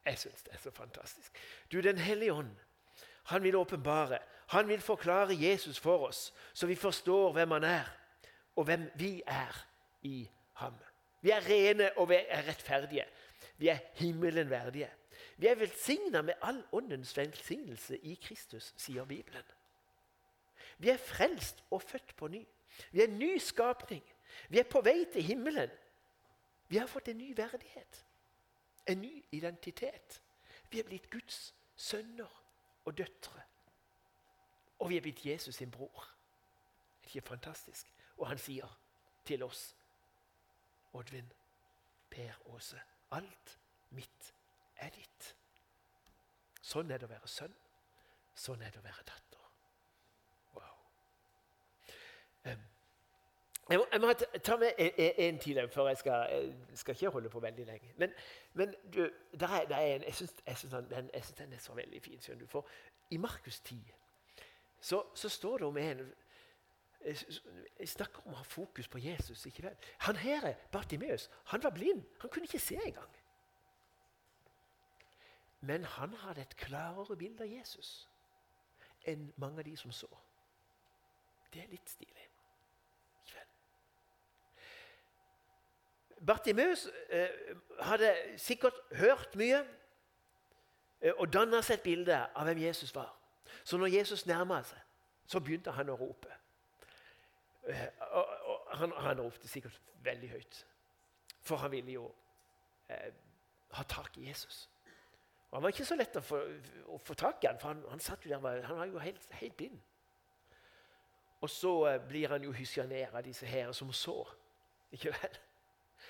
[0.06, 1.38] Jeg syns det er så fantastisk.
[1.72, 2.56] Du, Den hellige ånd,
[3.24, 7.86] han vil åpenbare, han vil forklare Jesus for oss, så vi forstår hvem han er,
[8.56, 9.66] og hvem vi er
[10.02, 10.74] i ham.
[11.22, 13.06] Vi er rene og vi er rettferdige.
[13.58, 14.90] Vi er himmelen verdige.
[15.40, 19.44] Vi er velsigna med all åndens velsignelse i Kristus, sier Bibelen.
[20.78, 22.42] Vi er frelst og født på ny.
[22.92, 24.04] Vi er en ny skapning.
[24.50, 25.70] Vi er på vei til himmelen.
[26.68, 28.06] Vi har fått en ny verdighet,
[28.88, 30.22] en ny identitet.
[30.72, 32.44] Vi er blitt Guds sønner
[32.86, 33.42] og døtre.
[34.80, 36.04] Og vi er blitt Jesus sin bror.
[37.02, 37.88] Det er ikke fantastisk?
[38.18, 38.80] Og han sier
[39.26, 39.76] til oss,
[40.94, 41.32] Oddvin,
[42.10, 44.34] Per Åse, alt mitt
[44.82, 45.36] er ditt.
[46.62, 47.56] Sånn er det å være sønn.
[48.36, 49.46] Sånn er det å være datter.
[50.56, 50.78] Wow.
[53.70, 54.14] Jeg, må,
[54.44, 56.32] ta med en, til, før jeg skal,
[56.70, 57.94] jeg skal, ikke holde på veldig lenge.
[57.98, 58.16] Men,
[58.54, 60.90] men du, der er, der er en, jeg syns den,
[61.38, 62.22] den, er så veldig fin.
[62.40, 62.48] du.
[62.48, 62.68] For
[63.10, 63.94] i Markus 10
[64.82, 66.10] så, så står det om en
[67.80, 69.46] jeg snakker om å ha fokus på Jesus.
[69.46, 69.76] ikke vel?
[70.08, 72.04] Han her, Bartimeus, han var blind.
[72.20, 73.19] Han kunne ikke se engang.
[75.62, 78.10] Men han hadde et klarere bilde av Jesus
[79.08, 80.10] enn mange av de som så.
[81.54, 82.30] Det er litt stilig.
[86.26, 87.30] Bartimeus eh,
[87.80, 89.62] hadde sikkert hørt mye
[91.02, 93.14] eh, og danna seg et bilde av hvem Jesus var.
[93.64, 94.82] Så når Jesus nærma seg,
[95.30, 96.34] så begynte han å rope.
[97.72, 98.34] Eh, og,
[98.82, 100.60] han, han, ropte sikkert veldig høyt,
[101.42, 102.10] for han ville jo
[103.78, 104.64] ha tak i Jesus.
[105.50, 106.40] Og Han var ikke så lett å få,
[106.94, 109.26] å få tak i, han, for han, han, satt jo der, han var jo helt,
[109.40, 109.80] helt blind.
[111.42, 114.18] Og så eh, blir han jo hysjanert av disse her som så.
[114.92, 115.40] Ikke vel?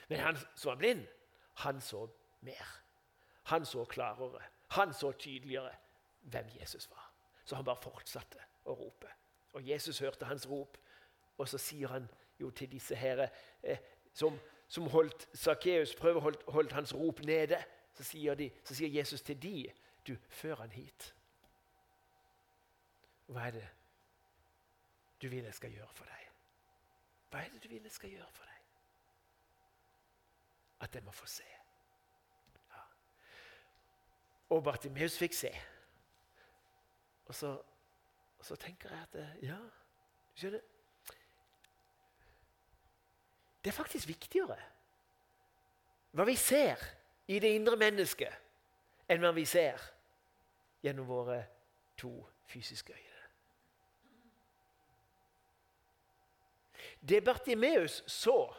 [0.09, 1.05] Men han som var blind,
[1.63, 2.07] han så
[2.41, 2.75] mer.
[3.51, 4.41] Han så klarere.
[4.75, 5.71] Han så tydeligere
[6.21, 7.11] hvem Jesus var.
[7.45, 9.09] Så han bare fortsatte å rope.
[9.53, 10.77] Og Jesus hørte hans rop,
[11.37, 13.27] og så sier han jo til disse her
[13.63, 13.79] eh,
[14.13, 14.35] som,
[14.67, 17.57] som holdt Sakkeus prøver holdt, holdt hans rop nede
[17.99, 19.65] så sier, de, så sier Jesus til de,
[20.07, 21.09] du, før han hit.
[23.27, 23.65] Hva er det
[25.19, 26.29] du vil jeg skal gjøre for deg?
[27.29, 28.61] Hva er det du vil jeg skal gjøre for deg?
[30.87, 31.43] At jeg må få se.
[32.71, 32.85] Ja.
[34.55, 35.51] Og Bartimeus fikk se.
[37.27, 37.51] Og så,
[38.41, 40.63] så tenker jeg at Ja, du skjønner
[43.59, 44.55] Det er faktisk viktigere
[46.15, 46.79] hva vi ser
[47.29, 48.33] i det indre mennesket
[49.09, 49.77] enn hva vi ser
[50.81, 51.43] gjennom våre
[51.99, 52.11] to
[52.49, 53.05] fysiske øyne.
[56.99, 58.53] Det Bartimeus så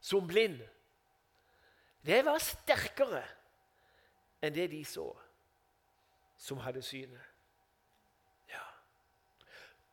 [0.00, 0.60] som blind,
[2.06, 3.24] det var sterkere
[4.40, 5.08] enn det de så
[6.38, 7.22] som hadde synet.
[8.52, 8.62] Ja.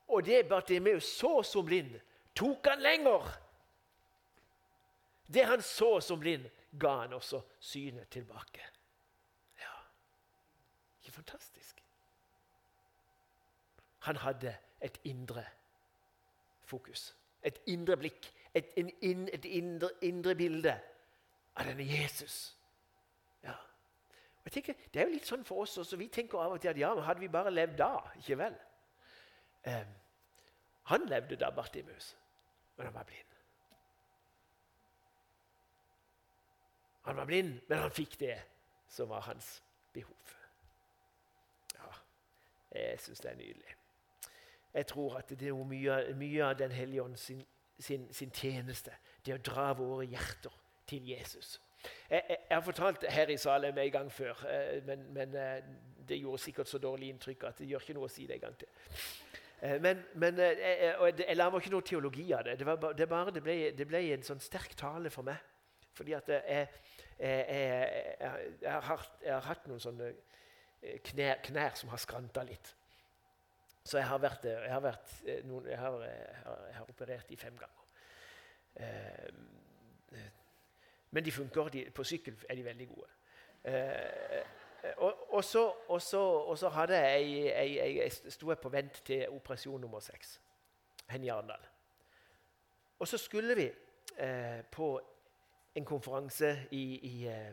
[0.08, 1.96] Og det Bartimeus så som blind,
[2.34, 3.26] tok han lenger.
[5.26, 6.46] Det han så som blind,
[6.80, 8.62] ga han også synet tilbake.
[9.60, 9.74] Ja,
[11.00, 11.84] ikke fantastisk?
[13.98, 15.44] Han hadde et indre
[16.64, 20.74] fokus, et indre blikk, et, en, et indre, indre, bilde
[21.56, 22.56] av denne Jesus.
[23.42, 23.54] Ja.
[24.36, 25.96] Og jeg tenker, Det er jo litt sånn for oss også.
[25.96, 28.58] Vi tenker av og til at ja, men hadde vi bare levd da, ikke vel?
[29.64, 29.86] Eh,
[30.92, 32.16] han levde da, Bartimus,
[32.76, 33.33] men han var blind.
[37.04, 38.36] Han var blind, men han fikk det
[38.88, 39.62] som var hans
[39.92, 40.36] behov.
[41.74, 41.90] Ja,
[42.74, 43.74] jeg syns det er nydelig.
[44.74, 47.44] Jeg tror at det er mye, mye av Den hellige ånd sin,
[47.78, 48.90] sin, sin, tjeneste,
[49.26, 50.54] det å dra våre hjerter
[50.86, 51.60] til Jesus.
[52.10, 55.62] Jeg, jeg, jeg har fortalt her i Salem en gang før, eh, men, men, eh,
[56.08, 58.46] det gjorde sikkert så dårlig inntrykk at det gjør ikke noe å si det en
[58.46, 58.68] gang til.
[59.60, 62.58] Eh, men, men jeg, jeg lager ikke noe teologi av det.
[62.58, 65.53] Det, var, det, bare, det, ble, det ble en sånn sterk tale for meg.
[65.94, 66.68] Fordi at jeg, jeg,
[67.18, 72.72] jeg, jeg, har, jeg, har, hatt noen sånne eh, knær, knær som har skranta litt.
[73.84, 77.38] Så jeg har vært, jeg har, vært eh, noen, jeg har, jeg har operert de
[77.38, 77.84] fem ganger.
[78.74, 79.28] Eh,
[81.14, 81.70] men de funker.
[81.70, 83.12] De, på sykkel er de veldig gode.
[84.96, 85.44] og, og,
[85.88, 90.40] og, så, hadde jeg, jeg, jeg sto jeg på vent til operasjon nummer seks
[91.08, 91.62] hen i Arendal.
[92.98, 93.66] Og så skulle vi
[94.16, 95.00] eh, på
[95.74, 97.50] en konferanse i, i eh,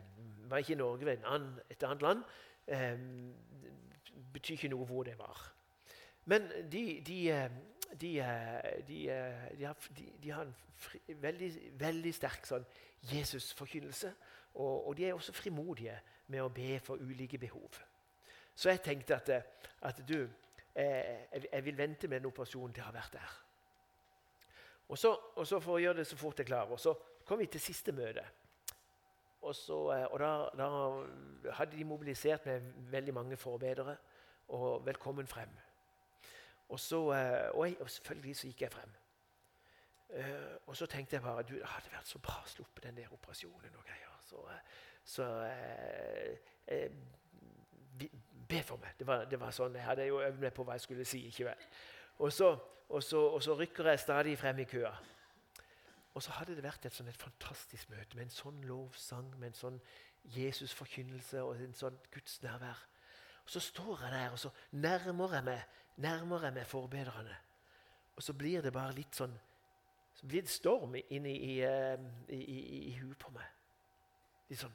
[0.50, 2.22] var ikke i Norge, men annen, et annet land.
[2.66, 2.98] Eh,
[4.32, 5.40] betyr ikke noe hvor det var.
[6.30, 7.50] Men de, de, eh,
[8.00, 8.12] de,
[8.88, 9.76] de har,
[10.34, 12.66] har, en fri, veldig, veldig, sterk sånn
[13.10, 14.12] Jesus-forkynnelse.
[14.54, 15.98] Og, og, de er også frimodige
[16.30, 17.80] med å be for ulike behov.
[18.54, 19.30] Så jeg tenkte at,
[19.82, 20.28] at du,
[20.76, 23.38] jeg, jeg vil vente med en operasjon til jeg har vært der.
[24.92, 26.92] Og så, og så For å gjøre det så fort jeg klarer, så
[27.26, 28.24] kom vi til siste møte.
[29.42, 33.96] Og, så, eh, og da, da, hadde de mobilisert med veldig mange forbedere.
[34.48, 35.58] Og 'velkommen frem'.
[36.68, 38.90] Og, så, eh, og, jeg, og selvfølgelig så gikk jeg frem.
[40.12, 42.96] Uh, og så tenkte jeg bare du, det hadde vært så bra å sluppe den
[42.96, 44.18] der operasjonen og greier.
[44.20, 44.42] Så,
[45.04, 46.34] så uh,
[46.68, 48.08] uh,
[48.48, 48.92] be for meg.
[48.98, 51.22] Det var, det var, sånn, Jeg hadde jo øvd meg på hva jeg skulle si.
[51.30, 51.64] ikke vel?
[52.18, 52.50] Og så,
[52.88, 54.92] og så, og så rykker jeg stadig frem i køa.
[56.14, 59.52] Og så hadde det vært et, sånn, et fantastisk møte med en sånn lovsang, med
[59.52, 59.78] en sånn
[60.34, 62.82] Jesus-forkynnelse og en sånn Guds nærvær.
[63.44, 67.38] Og Så står jeg der, og så nærmer jeg meg, nærmer jeg meg forbedrerne.
[68.16, 69.38] Og så blir det bare litt sånn
[70.12, 73.46] Så blir det storm inni i, eh, i, i, i, i huet på meg.
[74.50, 74.74] Litt sånn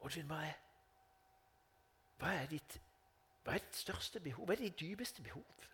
[0.00, 0.54] Oddvin, hva er
[2.18, 2.78] hva er, ditt,
[3.44, 4.46] hva er ditt største behov?
[4.46, 5.68] Hva er ditt dypeste behov?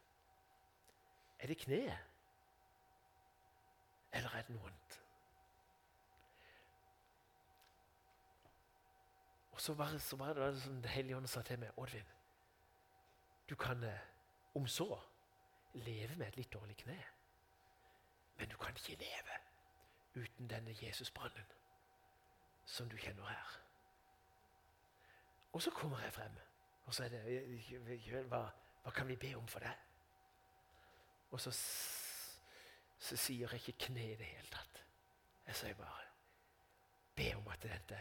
[1.41, 2.11] Er det kneet?
[4.49, 5.01] Noe annet?
[9.55, 12.11] Og så var, så var det som Det hellige ånd sa til meg Oddvin,
[13.49, 13.99] du kan eh,
[14.55, 15.01] om så
[15.75, 16.99] leve med et litt dårlig kne.
[18.37, 19.39] Men du kan ikke leve
[20.15, 21.53] uten denne Jesusbrannen
[22.67, 23.61] som du kjenner her.
[25.53, 26.37] Og så kommer jeg frem,
[26.87, 28.45] og så er det hva,
[28.83, 29.75] hva kan vi be om for deg?
[31.31, 31.51] Og så
[33.05, 34.81] så sier jeg ikke kne i det hele tatt.
[35.47, 36.05] Jeg sier bare
[37.15, 38.01] be om at dette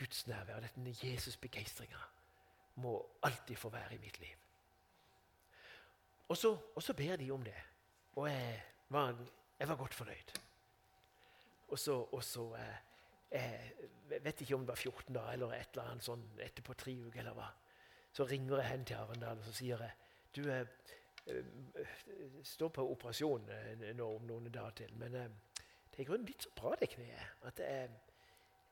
[0.00, 1.98] Guds nærvær, denne Jesus-begeistringa,
[2.80, 2.94] må
[3.26, 4.36] alltid få være i mitt liv.
[6.28, 7.56] Og så, og så ber de om det.
[8.16, 9.18] Og jeg var,
[9.58, 10.32] jeg var godt fornøyd.
[11.68, 12.56] Og så, og så
[13.30, 13.70] eh,
[14.10, 16.94] Jeg vet ikke om det var 14 dager eller et eller annet sånn etterpå tre
[17.06, 17.20] uker.
[17.20, 17.50] eller hva.
[18.12, 19.92] Så ringer jeg hen til Arendal og så sier jeg,
[20.34, 20.66] du eh,
[22.42, 24.92] står på operasjon eh, nå om noen dager til.
[24.98, 25.30] Men eh,
[25.90, 27.38] det er i grunnen litt så bra, det kneet.
[27.46, 27.70] At det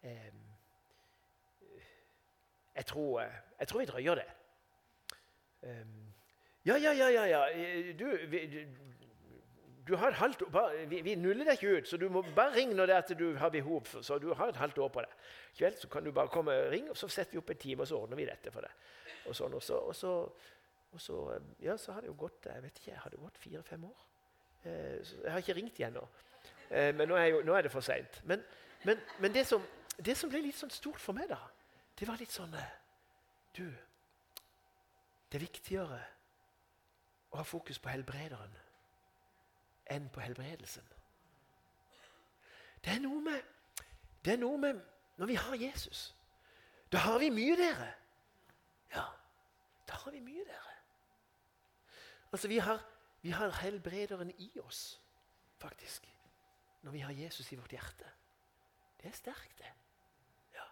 [0.02, 0.44] eh,
[2.74, 3.22] jeg, tror,
[3.58, 4.28] jeg tror vi drøyer det.
[5.62, 6.12] Um,
[6.64, 7.24] ja, ja, ja, ja.
[7.26, 7.40] ja.
[7.98, 8.66] Du, vi,
[9.88, 12.54] du har et halvt år, vi, vi, nuller deg ikke ut, så du må bare
[12.54, 13.82] ringe når det er at du har behov.
[13.88, 15.10] For, så du har et halvt år på det.
[15.54, 17.60] I kveld så kan du bare komme og ringe, og så setter vi opp en
[17.64, 18.86] time, og så ordner vi dette for deg.
[19.26, 20.12] Og, sånn, og, så, og, så,
[20.98, 23.84] og så, ja, så har det jo gått jeg vet ikke, har det gått fire-fem
[23.84, 23.98] år.
[24.64, 26.00] Eh, jeg har ikke ringt igjen nå,
[26.70, 28.18] eh, men nå er, jo, nå er, det for seint.
[28.26, 28.42] Men,
[28.82, 29.62] men, men det, som,
[29.94, 31.38] det, som, ble litt sånn stort for meg, da,
[31.94, 32.74] det var litt sånn eh,
[33.54, 33.62] Du,
[35.30, 36.00] det er viktigere
[37.30, 38.58] å ha fokus på helbrederen
[39.94, 40.90] enn på helbredelsen.
[42.82, 43.84] Det er noe med,
[44.24, 44.82] det er noe med
[45.18, 46.02] Når vi har Jesus,
[46.92, 47.88] da har vi mye, dere.
[48.94, 49.02] Ja,
[49.88, 50.77] da har vi mye, dere.
[52.32, 52.84] Altså, vi har,
[53.22, 55.00] vi har helbrederen i oss,
[55.58, 56.08] faktisk,
[56.82, 58.04] når vi har Jesus i vårt hjerte.
[59.02, 59.72] Det er sterkt, det.
[60.54, 60.64] Ja.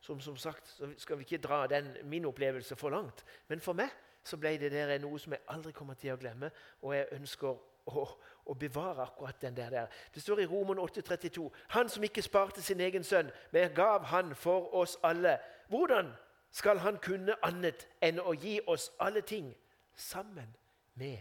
[0.00, 3.72] Som, som sagt så skal vi ikke dra den, min opplevelse for langt, men for
[3.72, 3.90] meg
[4.24, 6.50] så ble det der noe som jeg aldri kommer til å glemme,
[6.82, 8.04] og jeg ønsker å,
[8.44, 9.86] å bevare akkurat den der.
[10.14, 14.34] Det står i Roman 8,32.: Han som ikke sparte sin egen sønn, men gav han
[14.34, 15.38] for oss alle.
[15.68, 16.12] Hvordan
[16.50, 19.54] skal han kunne annet enn å gi oss alle ting
[19.98, 20.56] sammen
[20.94, 21.18] med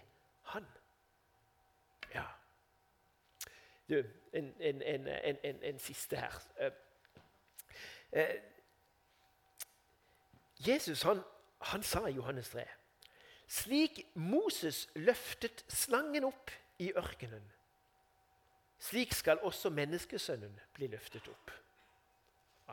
[0.53, 0.65] han?
[2.13, 2.25] Ja.
[3.89, 6.41] Du, en, en, en, en siste her.
[6.59, 6.71] Uh,
[8.19, 8.35] uh,
[10.67, 11.21] Jesus han,
[11.61, 12.65] han sa i Johannes 3
[13.47, 16.51] slik Moses løftet slangen opp
[16.83, 17.43] i ørkenen,
[18.79, 21.53] slik skal også menneskesønnen bli løftet opp.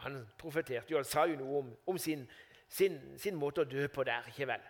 [0.02, 2.26] Han profeterte jo, han sa jo noe om, om sin,
[2.68, 4.26] sin, sin, måte å dø på der.
[4.28, 4.64] ikke vel?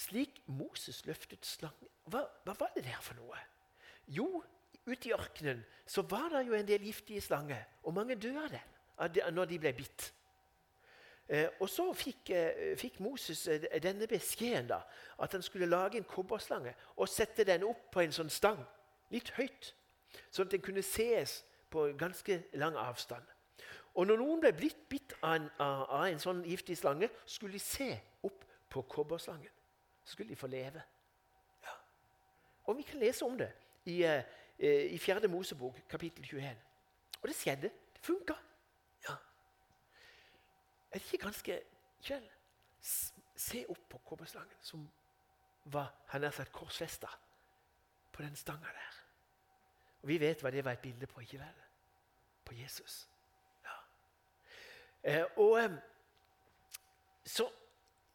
[0.00, 3.38] Slik Moses løftet slangen hva, hva var det der for noe?
[4.10, 4.40] Jo,
[4.88, 8.48] ute i ørkenen så var det jo en del giftige slanger, og mange døde
[9.14, 10.08] det når de ble bitt.
[11.30, 14.80] Eh, og så fikk, eh, fikk, Moses eh, denne beskjeden, da,
[15.22, 18.58] at han skulle lage en kobberslange og sette den opp på en sånn stang,
[19.14, 19.70] litt høyt,
[20.30, 23.22] sånn at den kunne ses på ganske lang avstand.
[23.94, 27.62] Og når noen ble blitt bitt av en, av en sånn giftig slange, skulle de
[27.62, 27.92] se
[28.26, 29.54] opp på kobberslangen.
[30.10, 30.82] Skulle de få leve.
[31.62, 31.74] Ja.
[32.68, 33.52] Og vi kan lese om det
[33.88, 34.02] i,
[34.90, 35.28] i 4.
[35.28, 36.56] Mosebok, kapittel 21.
[37.22, 37.70] Og det skjedde.
[37.94, 38.34] Det funka.
[40.90, 41.60] Er det ikke ganske
[42.02, 42.24] Kjell,
[43.36, 44.86] se opp på kobberslangen som
[45.64, 47.08] var han har sagt korsfesta
[48.12, 48.96] på den stanga der.
[50.02, 51.60] Og Vi vet hva det var et bilde på, ikke vel?
[52.44, 53.08] På Jesus.
[53.64, 53.76] Ja.
[55.02, 55.76] Eh, og eh,
[57.24, 57.50] så,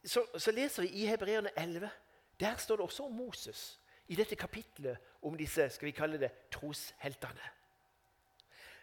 [0.06, 1.90] så, så, leser vi i Hebreerne 11.
[2.40, 3.82] Der står det også om Moses.
[4.08, 7.52] I dette kapitlet om disse skal vi kalle det, trosheltene.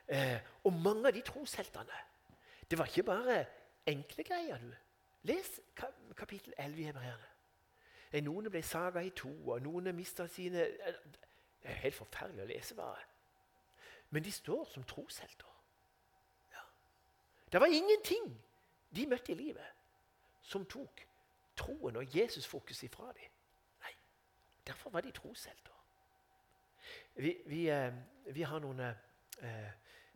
[0.09, 2.01] Eh, og mange av de trosheltene
[2.71, 3.45] Det var ikke bare
[3.87, 4.59] enkle greier.
[4.59, 4.73] du.
[5.23, 5.61] Les
[6.17, 7.29] kapittel 11 i Hebreerne.
[8.21, 12.75] Noen ble saga i to, og noen mista sine Det er helt forferdelig å lese,
[12.75, 13.05] bare.
[14.11, 15.53] Men de står som troshelter.
[16.53, 16.65] Ja.
[17.53, 18.43] Det var ingenting
[18.91, 19.69] de møtte i livet,
[20.43, 21.07] som tok
[21.57, 23.31] troen og Jesus-fokus ifra dem.
[23.83, 23.95] Nei,
[24.67, 25.79] Derfor var de troshelter.
[27.15, 27.93] Vi, vi, eh,
[28.33, 29.73] vi har noen eh,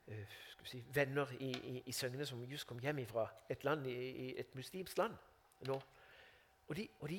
[0.08, 0.26] Eh,
[0.62, 4.98] si, venner i, i, i, Søgne som just kom hjem fra et land, et muslimsk
[4.98, 5.16] land
[5.66, 5.78] nå.
[6.68, 7.18] Og, de, og de,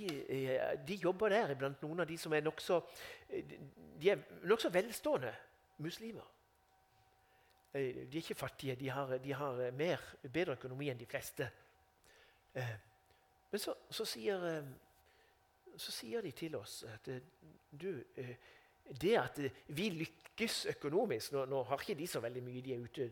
[0.87, 2.81] de, jobber der blant noen av de som er nokså
[3.27, 5.31] De er nokså velstående
[5.83, 6.25] muslimer.
[7.73, 11.47] De er ikke fattige, de har, de har mer, bedre økonomi enn de fleste.
[13.51, 14.43] Men så, så, sier,
[15.77, 17.09] så sier de til oss at
[17.71, 17.91] du
[19.01, 22.83] det at vi lykkes økonomisk Nå, nå, har ikke de så veldig mye, de er
[22.83, 23.07] ute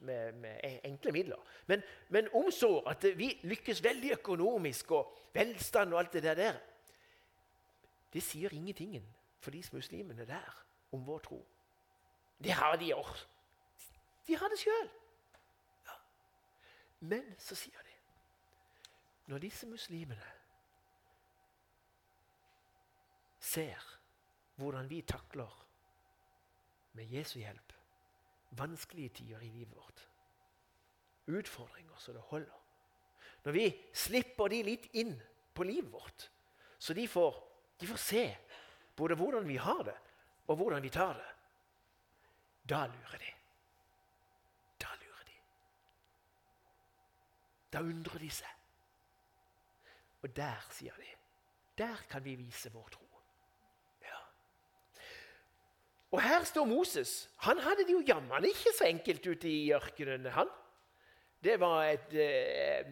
[0.00, 1.40] med, med enkle midler.
[1.66, 2.48] Men, men om
[2.86, 6.56] at vi lykkes veldig økonomisk og velstand og alt det der
[8.12, 9.02] Det sier ingenting
[9.40, 11.46] for de muslimene der om vår tro.
[12.38, 13.26] Det har de også.
[14.26, 14.88] De har det sjøl.
[15.86, 15.96] Ja.
[17.00, 17.93] Men så sier de
[19.26, 20.32] Når disse muslimene
[23.40, 23.80] ser
[24.60, 25.60] hvordan vi takler,
[26.94, 27.72] med Jesu hjelp,
[28.50, 30.08] vanskelige tider i livet vårt.
[31.26, 32.60] utfordringer så det holder.
[33.44, 35.14] Når vi slipper de litt inn
[35.54, 36.30] på livet vårt,
[36.78, 37.38] så de får,
[37.80, 38.24] de får se
[38.96, 39.96] både hvordan vi har det,
[40.46, 41.30] og hvordan vi tar det,
[42.68, 43.32] da lurer de.
[44.80, 45.38] Da lurer de.
[47.72, 48.63] Da undrer de seg.
[50.24, 51.10] Og der, sier de,
[51.78, 53.04] der kan vi vise vår tro.
[54.00, 54.20] Ja.
[56.16, 57.30] Og her står Moses.
[57.44, 60.30] Han hadde det jo jammen ikke så enkelt ute i ørkenen.
[60.32, 60.48] han.
[61.44, 62.86] Det var et eh,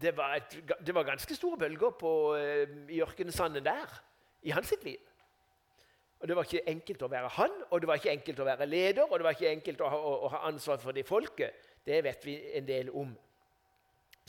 [0.00, 4.02] det var, et, det var ganske store bølger på, eh, i ørkensanden der
[4.42, 4.98] i hans liv.
[6.20, 8.66] Og Det var ikke enkelt å være han, og det var ikke enkelt å være
[8.66, 11.56] leder og det var ikke enkelt å ha, å, å ha ansvar for det folket.
[11.86, 13.16] Det vet vi en del om.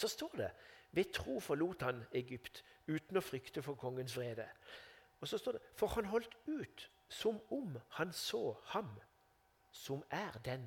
[0.02, 0.52] Så står det
[0.92, 4.48] ved tro forlot han Egypt uten å frykte for kongens vrede.
[5.22, 8.90] Og så står det for han holdt ut som om han så ham
[9.72, 10.66] som er den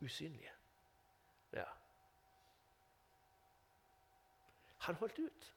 [0.00, 0.54] usynlige.
[1.52, 1.66] Ja.
[4.88, 5.52] Han holdt ut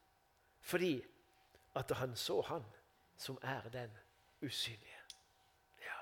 [0.61, 0.97] fordi
[1.75, 2.65] at han så han
[3.17, 3.95] som er den
[4.41, 4.99] usynlige.
[5.81, 5.99] Ja.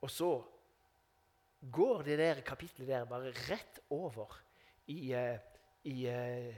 [0.00, 0.32] Og så
[1.72, 4.38] går det der kapitlet der bare rett over
[4.88, 5.36] i, uh,
[5.84, 6.54] i uh,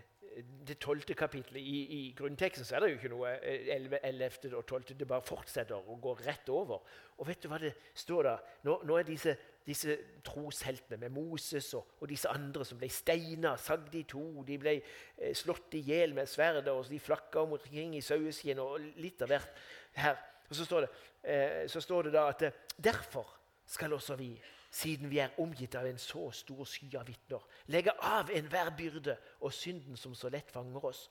[0.67, 1.61] det tolvte kapitlet.
[1.61, 4.53] I, I, grunnteksten så er det jo ikke noe 11, 11.
[4.57, 4.95] og 12.
[4.99, 6.83] Det bare fortsetter og går rett over.
[7.19, 8.37] Og vet du hva det står da?
[8.67, 9.35] Nå, nå er disse,
[9.67, 9.97] disse
[10.27, 14.79] trosheltene med Moses og, og, disse andre som ble steina, sagd i to, de ble
[14.79, 19.35] eh, slått i hjel med sverdet, og de flakka omkring i saueskinn og litt av
[19.35, 19.63] hvert
[19.99, 20.19] her.
[20.49, 20.91] Og så står det,
[21.23, 23.39] eh, så står det da at eh, derfor
[23.73, 24.35] skal også vi
[24.73, 27.41] siden vi er omgitt av en så stor sky av vitner.
[27.73, 31.07] Legge av enhver byrde og synden som så lett fanger oss,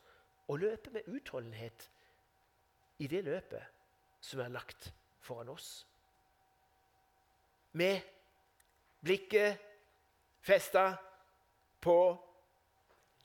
[0.48, 1.88] og løpe med utholdenhet
[3.00, 3.64] i det løpet
[4.22, 4.92] som er lagt
[5.22, 5.86] foran oss.
[7.72, 8.02] Med
[9.02, 9.62] blikket
[10.42, 10.98] festa
[11.82, 11.98] på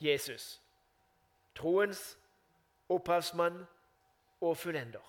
[0.01, 0.61] Jesus,
[1.57, 2.17] troens
[2.89, 3.65] opphavsmann
[4.41, 5.03] og fullender.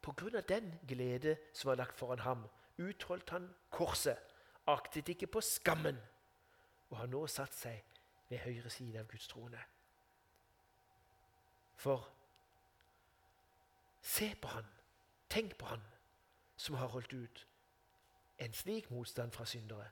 [0.00, 2.48] På grunn av den glede som var lagt foran ham,
[2.80, 4.18] utholdt han korset,
[4.66, 5.98] aktet ikke på skammen,
[6.90, 7.84] og har nå satt seg
[8.30, 9.60] ved høyre side av Guds trone.
[11.80, 12.04] For
[14.02, 14.66] se på han,
[15.30, 15.82] tenk på han
[16.60, 17.46] som har holdt ut
[18.40, 19.88] en slik motstand fra syndere,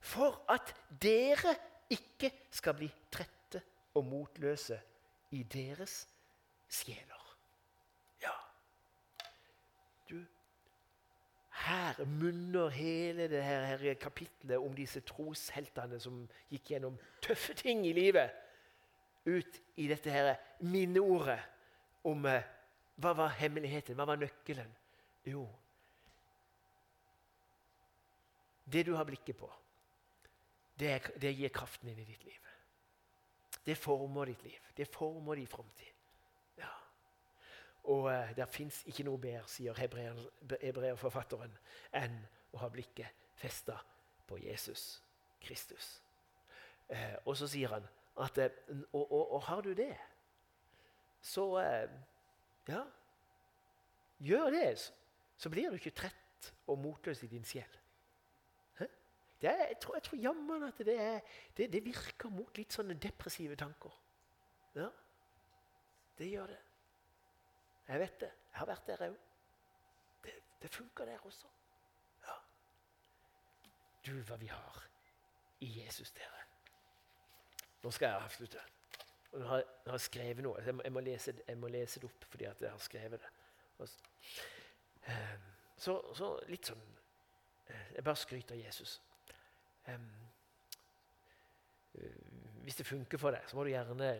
[0.00, 0.72] for at
[1.02, 1.54] dere
[1.92, 3.60] ikke skal bli trette
[3.98, 4.78] og motløse
[5.36, 6.04] i deres
[6.70, 7.19] sjeler.
[11.60, 17.84] Her munner hele det her, her kapitlet om disse trosheltene som gikk gjennom tøffe ting
[17.88, 18.32] i livet,
[19.28, 20.34] ut i dette her
[20.64, 21.40] minneordet
[22.08, 22.46] om eh,
[23.00, 24.70] hva var hemmeligheten, hva var nøkkelen?
[25.28, 25.44] Jo,
[28.72, 29.50] det du har blikket på,
[30.80, 32.50] det, det gir kraften inn i ditt liv.
[33.66, 34.68] Det former ditt liv.
[34.76, 35.89] Det former din framtid.
[37.84, 41.56] Og uh, det fins ikke noe bedre, sier hebreerforfatteren,
[41.96, 42.18] enn
[42.52, 43.78] å ha blikket festa
[44.28, 45.00] på Jesus
[45.40, 46.00] Kristus.
[46.90, 47.86] Eh, og så sier han
[48.20, 49.94] at uh, og, og, og, har du det,
[51.22, 51.46] så
[52.68, 52.80] Ja,
[54.20, 54.92] gjør det,
[55.36, 57.80] så blir du ikke trett og motløs i din sjel.
[59.42, 61.20] Er, jeg tror, jeg tror jammen at det, er,
[61.56, 63.94] det, det virker mot litt sånne depressive tanker.
[64.76, 64.90] Ja,
[66.18, 66.58] det gjør det.
[67.90, 68.30] Jeg vet det.
[68.52, 69.16] Jeg har vært der òg.
[70.24, 71.48] Det, det funker der også.
[72.26, 72.36] Ja.
[74.06, 74.84] Du, hva vi har
[75.60, 76.44] i Jesus, dere.
[77.82, 78.62] Nå skal jeg avslutte.
[79.32, 80.62] Og nå har, jeg har skrevet noe.
[80.62, 83.90] Jeg må, jeg må, lese, jeg må lese, det opp fordi jeg har skrevet det.
[85.10, 85.46] Ehm,
[85.80, 86.82] så, så, litt sånn
[87.72, 88.98] eh, Jeg bare skryter av Jesus.
[89.88, 90.10] Um,
[92.62, 94.10] hvis det funker for deg, så må du gjerne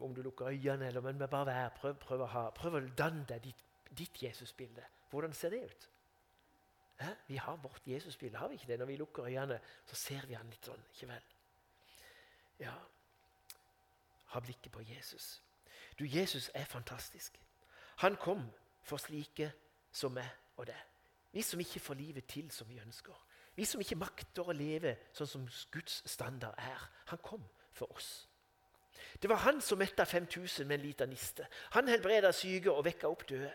[0.00, 3.24] om du lukker øynene eller men bare vær, prøv, prøv, å, ha, prøv å danne
[3.28, 4.84] deg ditt, ditt Jesusbilde.
[5.10, 5.88] Hvordan ser det ut?
[7.00, 7.12] Hæ?
[7.26, 8.78] Vi har vårt Jesusbilde, har vi ikke det?
[8.78, 10.82] Når vi lukker øynene, så ser vi han litt sånn.
[10.94, 11.30] ikke vel?
[12.58, 12.74] Ja,
[14.34, 15.42] ha blikket på Jesus.
[15.98, 17.40] Du, Jesus er fantastisk.
[17.96, 18.42] Han kom
[18.82, 19.52] for slike
[19.92, 20.80] som meg og deg.
[21.32, 23.14] Vi som ikke får livet til som vi ønsker.
[23.54, 26.88] Vi som ikke makter å leve sånn som Guds standard er.
[27.10, 27.42] Han kom
[27.72, 28.26] for oss.
[29.22, 31.46] Det var han som metta 5000 med en liten niste.
[31.70, 33.52] Han helbreda syke og vekka opp døde.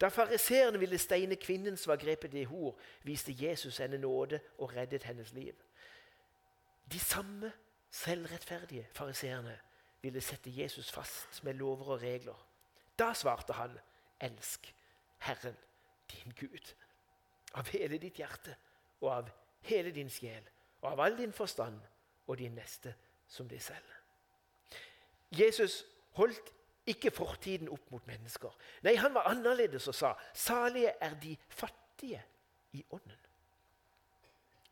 [0.00, 4.76] Da fariseerne ville steine kvinnen som var grepet i hor, viste Jesus henne nåde og
[4.76, 5.54] reddet hennes liv.
[6.92, 7.52] De samme
[7.90, 9.58] selvrettferdige fariseerne
[10.02, 12.46] ville sette Jesus fast med lover og regler.
[12.98, 13.78] Da svarte han,
[14.20, 14.74] 'Elsk
[15.18, 15.56] Herren,
[16.10, 16.74] din Gud'.
[17.52, 18.56] av hele ditt hjerte
[19.00, 19.30] og av
[19.68, 20.44] hele din sjel
[20.80, 21.80] og av all din forstand
[22.26, 22.94] og din neste
[23.28, 23.99] som deg selv.
[25.30, 25.84] Jesus
[26.18, 26.52] holdt
[26.90, 28.54] ikke fortiden opp mot mennesker.
[28.82, 32.22] Nei, han var annerledes og sa salige er de fattige
[32.72, 33.18] i ånden.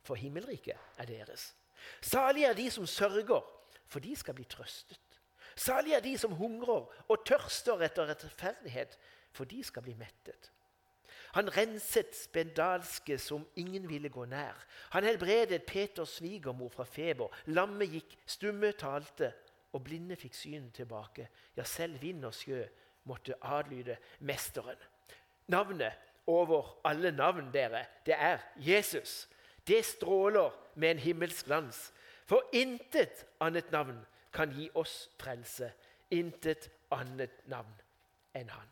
[0.02, 1.52] For himmelriket er deres.
[2.00, 3.44] Salige er de som sørger,
[3.86, 5.00] for de skal bli trøstet.
[5.56, 8.98] Salige er de som hungrer og tørster etter rettferdighet,
[9.32, 10.52] for de skal bli mettet.
[11.36, 14.56] Han renset spedalske som ingen ville gå nær.
[14.94, 17.28] Han helbredet Peters svigermor fra feber.
[17.52, 19.32] Lammet gikk, stumme talte,
[19.72, 21.28] og blinde fikk synet tilbake.
[21.56, 22.62] Ja, selv vind og sjø
[23.04, 24.76] måtte adlyde Mesteren.
[25.46, 25.92] Navnet
[26.26, 29.28] over alle navn, dere, det er Jesus.
[29.66, 31.92] Det stråler med en himmelsk glans.
[32.26, 34.00] For intet annet navn
[34.32, 35.72] kan gi oss frelse.
[36.10, 37.72] Intet annet navn
[38.36, 38.68] enn Han.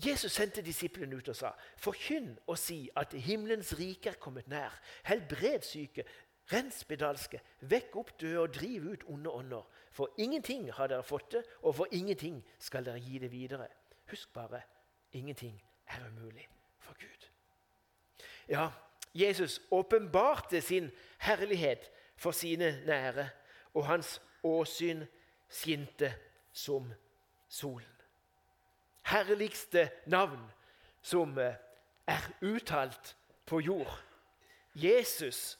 [0.00, 4.80] Jesus sendte disiplene ut og sa, 'Forkynn og si at himmelens rike er kommet nær.'
[5.04, 6.04] 'Helbred syke,
[6.52, 11.32] rens spedalske, vekk opp døde og driv ut onde ånder.' 'For ingenting har dere fått
[11.32, 13.68] det, og for ingenting skal dere gi det videre.'
[14.10, 14.60] Husk bare,
[15.12, 16.48] ingenting er umulig
[16.78, 17.28] for Gud.
[18.48, 18.70] Ja,
[19.14, 23.28] Jesus åpenbarte sin herlighet for sine nære,
[23.74, 25.04] og hans åsyn
[25.48, 26.14] skinte
[26.52, 26.92] som
[27.48, 28.00] solen
[29.10, 30.40] herligste navn
[31.02, 31.54] som eh,
[32.06, 34.02] er uttalt på jord.
[34.74, 35.58] Jesus.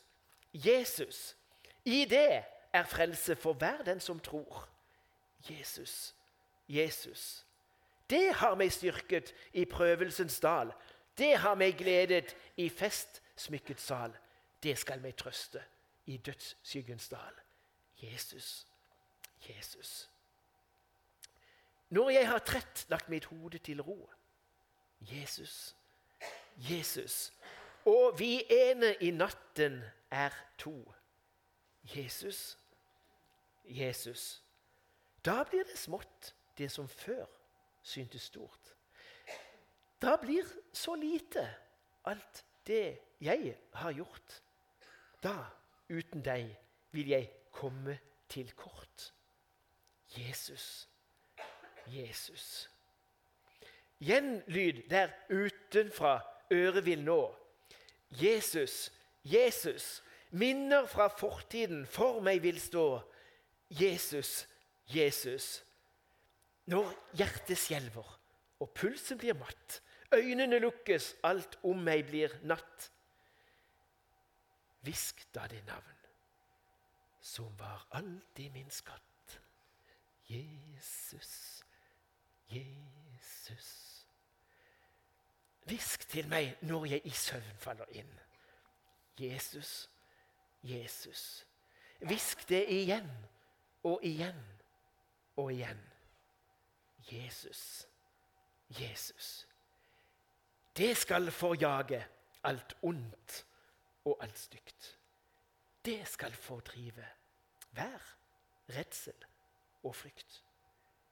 [0.52, 1.36] Jesus.
[1.84, 4.68] I det er frelse for hver den som tror.
[5.50, 6.14] Jesus.
[6.68, 7.46] Jesus.
[8.10, 10.72] Det har meg styrket i prøvelsens dal.
[11.18, 14.14] Det har meg gledet i festsmykket sal.
[14.62, 15.62] Det skal meg trøste
[16.06, 17.40] i dødsskyggens dal.
[18.02, 18.66] Jesus.
[19.48, 20.08] Jesus.
[21.88, 24.10] Når jeg har trett lagt mitt hode til ro.
[25.00, 25.76] Jesus,
[26.56, 27.32] Jesus.
[27.84, 29.80] Og vi ene i natten
[30.10, 30.92] er to.
[31.82, 32.58] Jesus,
[33.64, 34.42] Jesus.
[35.24, 37.26] Da blir det smått, det som før
[37.82, 38.74] syntes stort.
[40.02, 41.44] Da blir så lite
[42.04, 44.42] alt det jeg har gjort.
[45.22, 45.36] Da,
[45.88, 46.56] uten deg,
[46.90, 47.98] vil jeg komme
[48.28, 49.12] til kort.
[50.16, 50.88] Jesus.
[51.86, 52.70] Jesus.
[54.00, 56.20] Gjenlyd der utenfra
[56.52, 57.36] øret vil nå.
[58.10, 58.92] Jesus,
[59.24, 63.02] Jesus, minner fra fortiden for meg vil stå.
[63.70, 64.48] Jesus,
[64.86, 65.64] Jesus.
[66.70, 68.16] Når hjertet skjelver
[68.60, 69.80] og pulsen blir matt,
[70.14, 72.90] øynene lukkes, alt om meg blir natt.
[74.84, 75.96] Hvisk da det navn
[77.20, 79.40] som var alltid min skatt.
[80.28, 81.62] Jesus.
[82.50, 84.06] Jesus.
[85.64, 88.10] Hvisk til meg når jeg i søvn faller inn.
[89.20, 89.90] Jesus,
[90.62, 91.46] Jesus.
[91.98, 93.10] Hvisk det igjen
[93.82, 94.40] og igjen
[95.36, 95.80] og igjen.
[97.12, 97.86] Jesus,
[98.68, 99.46] Jesus.
[100.76, 102.06] Det skal forjage
[102.44, 103.46] alt ondt
[104.04, 104.98] og alt stygt.
[105.84, 107.06] Det skal fordrive
[107.70, 108.16] hver
[108.68, 109.24] redsel
[109.82, 110.44] og frykt.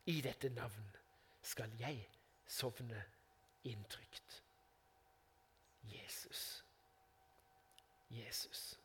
[0.07, 0.97] I dette navn
[1.43, 2.09] skal jeg
[2.47, 3.05] sovne
[3.65, 4.43] inntrykt.
[5.83, 6.68] Jesus.
[8.11, 8.81] Jesus.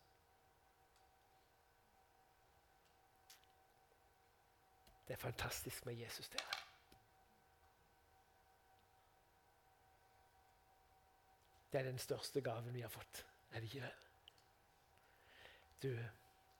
[5.07, 6.63] Det er fantastisk med Jesus, dere.
[11.71, 13.93] Det er den største gaven vi har fått, er det ikke det?
[15.83, 15.99] Du,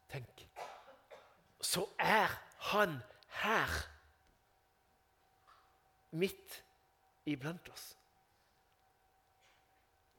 [0.10, 0.50] tenk
[1.62, 2.34] Så er
[2.74, 2.98] han
[3.30, 3.70] her
[6.12, 6.64] midt
[7.26, 7.98] iblant oss.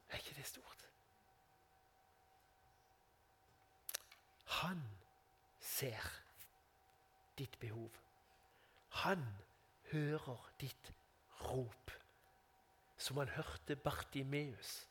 [0.09, 0.74] Er ikke det stort?
[4.61, 4.81] Han
[5.59, 6.11] ser
[7.37, 7.91] ditt behov.
[9.03, 9.23] Han
[9.91, 10.93] hører ditt
[11.41, 11.91] rop.
[12.97, 14.87] Som han hørte Bartimeus,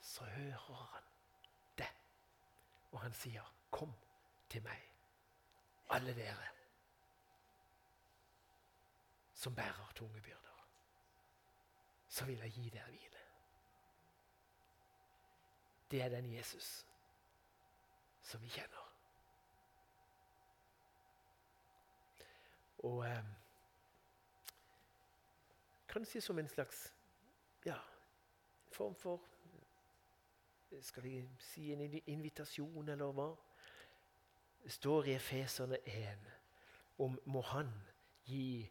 [0.00, 1.10] så hører han
[1.78, 1.90] det.
[2.92, 3.92] Og han sier, 'Kom
[4.48, 4.80] til meg,
[5.90, 6.58] alle dere'
[9.38, 10.66] som bærer tunge byrder,
[12.08, 13.18] så vil jeg gi dere hvile.
[15.90, 16.86] Det er den Jesus
[18.28, 18.84] som vi kjenner.
[22.84, 23.24] Og eh,
[25.88, 26.92] kanskje som en slags
[27.66, 27.78] ja,
[28.72, 29.20] form for
[30.84, 33.30] Skal vi si en invitasjon, eller hva?
[34.68, 36.26] Står i Efeserne 1
[37.00, 37.70] om må Han
[38.28, 38.68] gi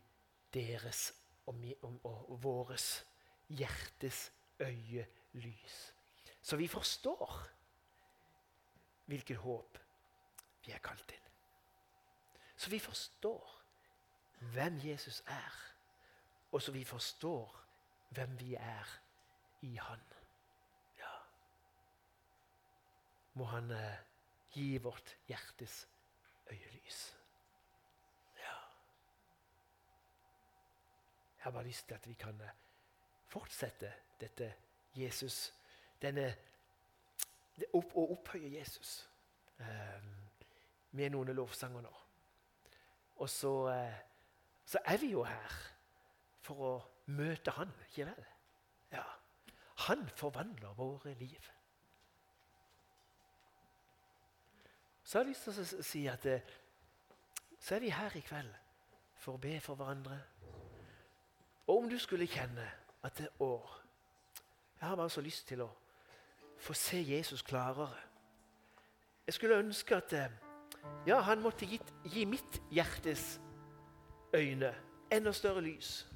[0.54, 1.08] deres
[1.48, 3.06] og, og, og våres
[3.50, 4.32] hjertes
[4.62, 5.08] øye
[5.42, 5.94] lys.
[6.42, 7.57] Så vi forstår
[9.08, 9.80] hvilket håp
[10.66, 11.20] vi er kalt til.
[12.58, 13.54] Så vi forstår
[14.54, 15.54] hvem Jesus er,
[16.52, 17.64] og så vi forstår
[18.10, 19.00] hvem vi er
[19.62, 20.02] i Han.
[20.98, 21.16] Ja.
[23.34, 23.98] Må Han eh,
[24.52, 25.88] gi vårt hjertes
[26.52, 27.16] øyelys.
[28.38, 28.58] Ja.
[31.38, 32.56] Jeg har bare lyst til at vi kan eh,
[33.28, 34.54] fortsette dette
[34.96, 35.54] Jesus
[36.02, 36.36] denne,
[37.74, 39.10] opp, Å opphøye Jesus
[39.60, 40.04] eh,
[40.92, 41.94] med noen lovsanger nå.
[43.18, 43.98] Og så, eh,
[44.66, 45.60] så er vi jo her
[46.46, 46.74] for å
[47.18, 48.26] møte Han, ikke vel?
[48.92, 49.04] Ja.
[49.88, 51.52] Han forvandler våre liv.
[55.04, 56.56] Så har jeg lyst til å si at eh,
[57.60, 58.54] så er vi her i kveld
[59.18, 60.18] for å be for hverandre.
[61.68, 62.66] Og om du skulle kjenne
[63.04, 63.84] at det år
[64.80, 65.72] Jeg har bare så lyst til å
[66.60, 67.90] få se Jesus klarere.
[69.28, 70.32] Jeg skulle ønske at eh,
[71.08, 73.42] ja, han måtte gi, gi mitt hjertes
[74.36, 74.74] øyne
[75.12, 76.08] enda større lys,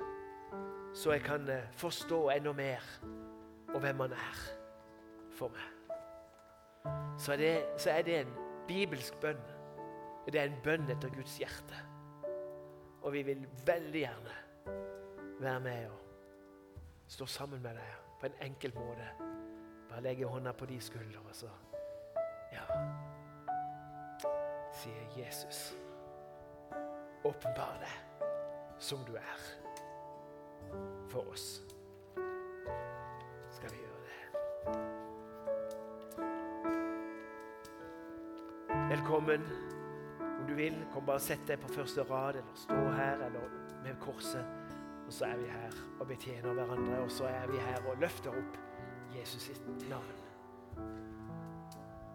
[0.93, 2.81] så jeg kan eh, forstå enda mer
[3.73, 4.41] og hvem han er
[5.31, 5.67] for meg.
[7.17, 8.33] Så er det, så er det en
[8.67, 9.41] bibelsk bønn.
[10.25, 11.77] Det er en bønn etter Guds hjerte.
[13.01, 14.37] Og vi vil veldig gjerne
[15.39, 15.99] være med og
[17.07, 19.07] stå sammen med deg på en enkel måte.
[19.91, 21.49] Bare legge hånda på de skuldre, og så
[22.51, 22.61] Ja.
[24.73, 25.75] Sier Jesus.
[27.23, 28.23] Åpenbar deg
[28.79, 29.37] som du er
[31.09, 31.61] for oss.
[33.49, 34.15] Skal vi gjøre det?
[38.89, 39.41] Velkommen.
[40.39, 43.49] Om du vil, kom bare og sett deg på første rad, eller stå her eller
[43.83, 44.45] med korset.
[45.07, 48.29] Og så er vi her og betjener hverandre, og så er vi her og løfter
[48.29, 48.70] opp
[49.13, 50.30] Jesus sitt navn.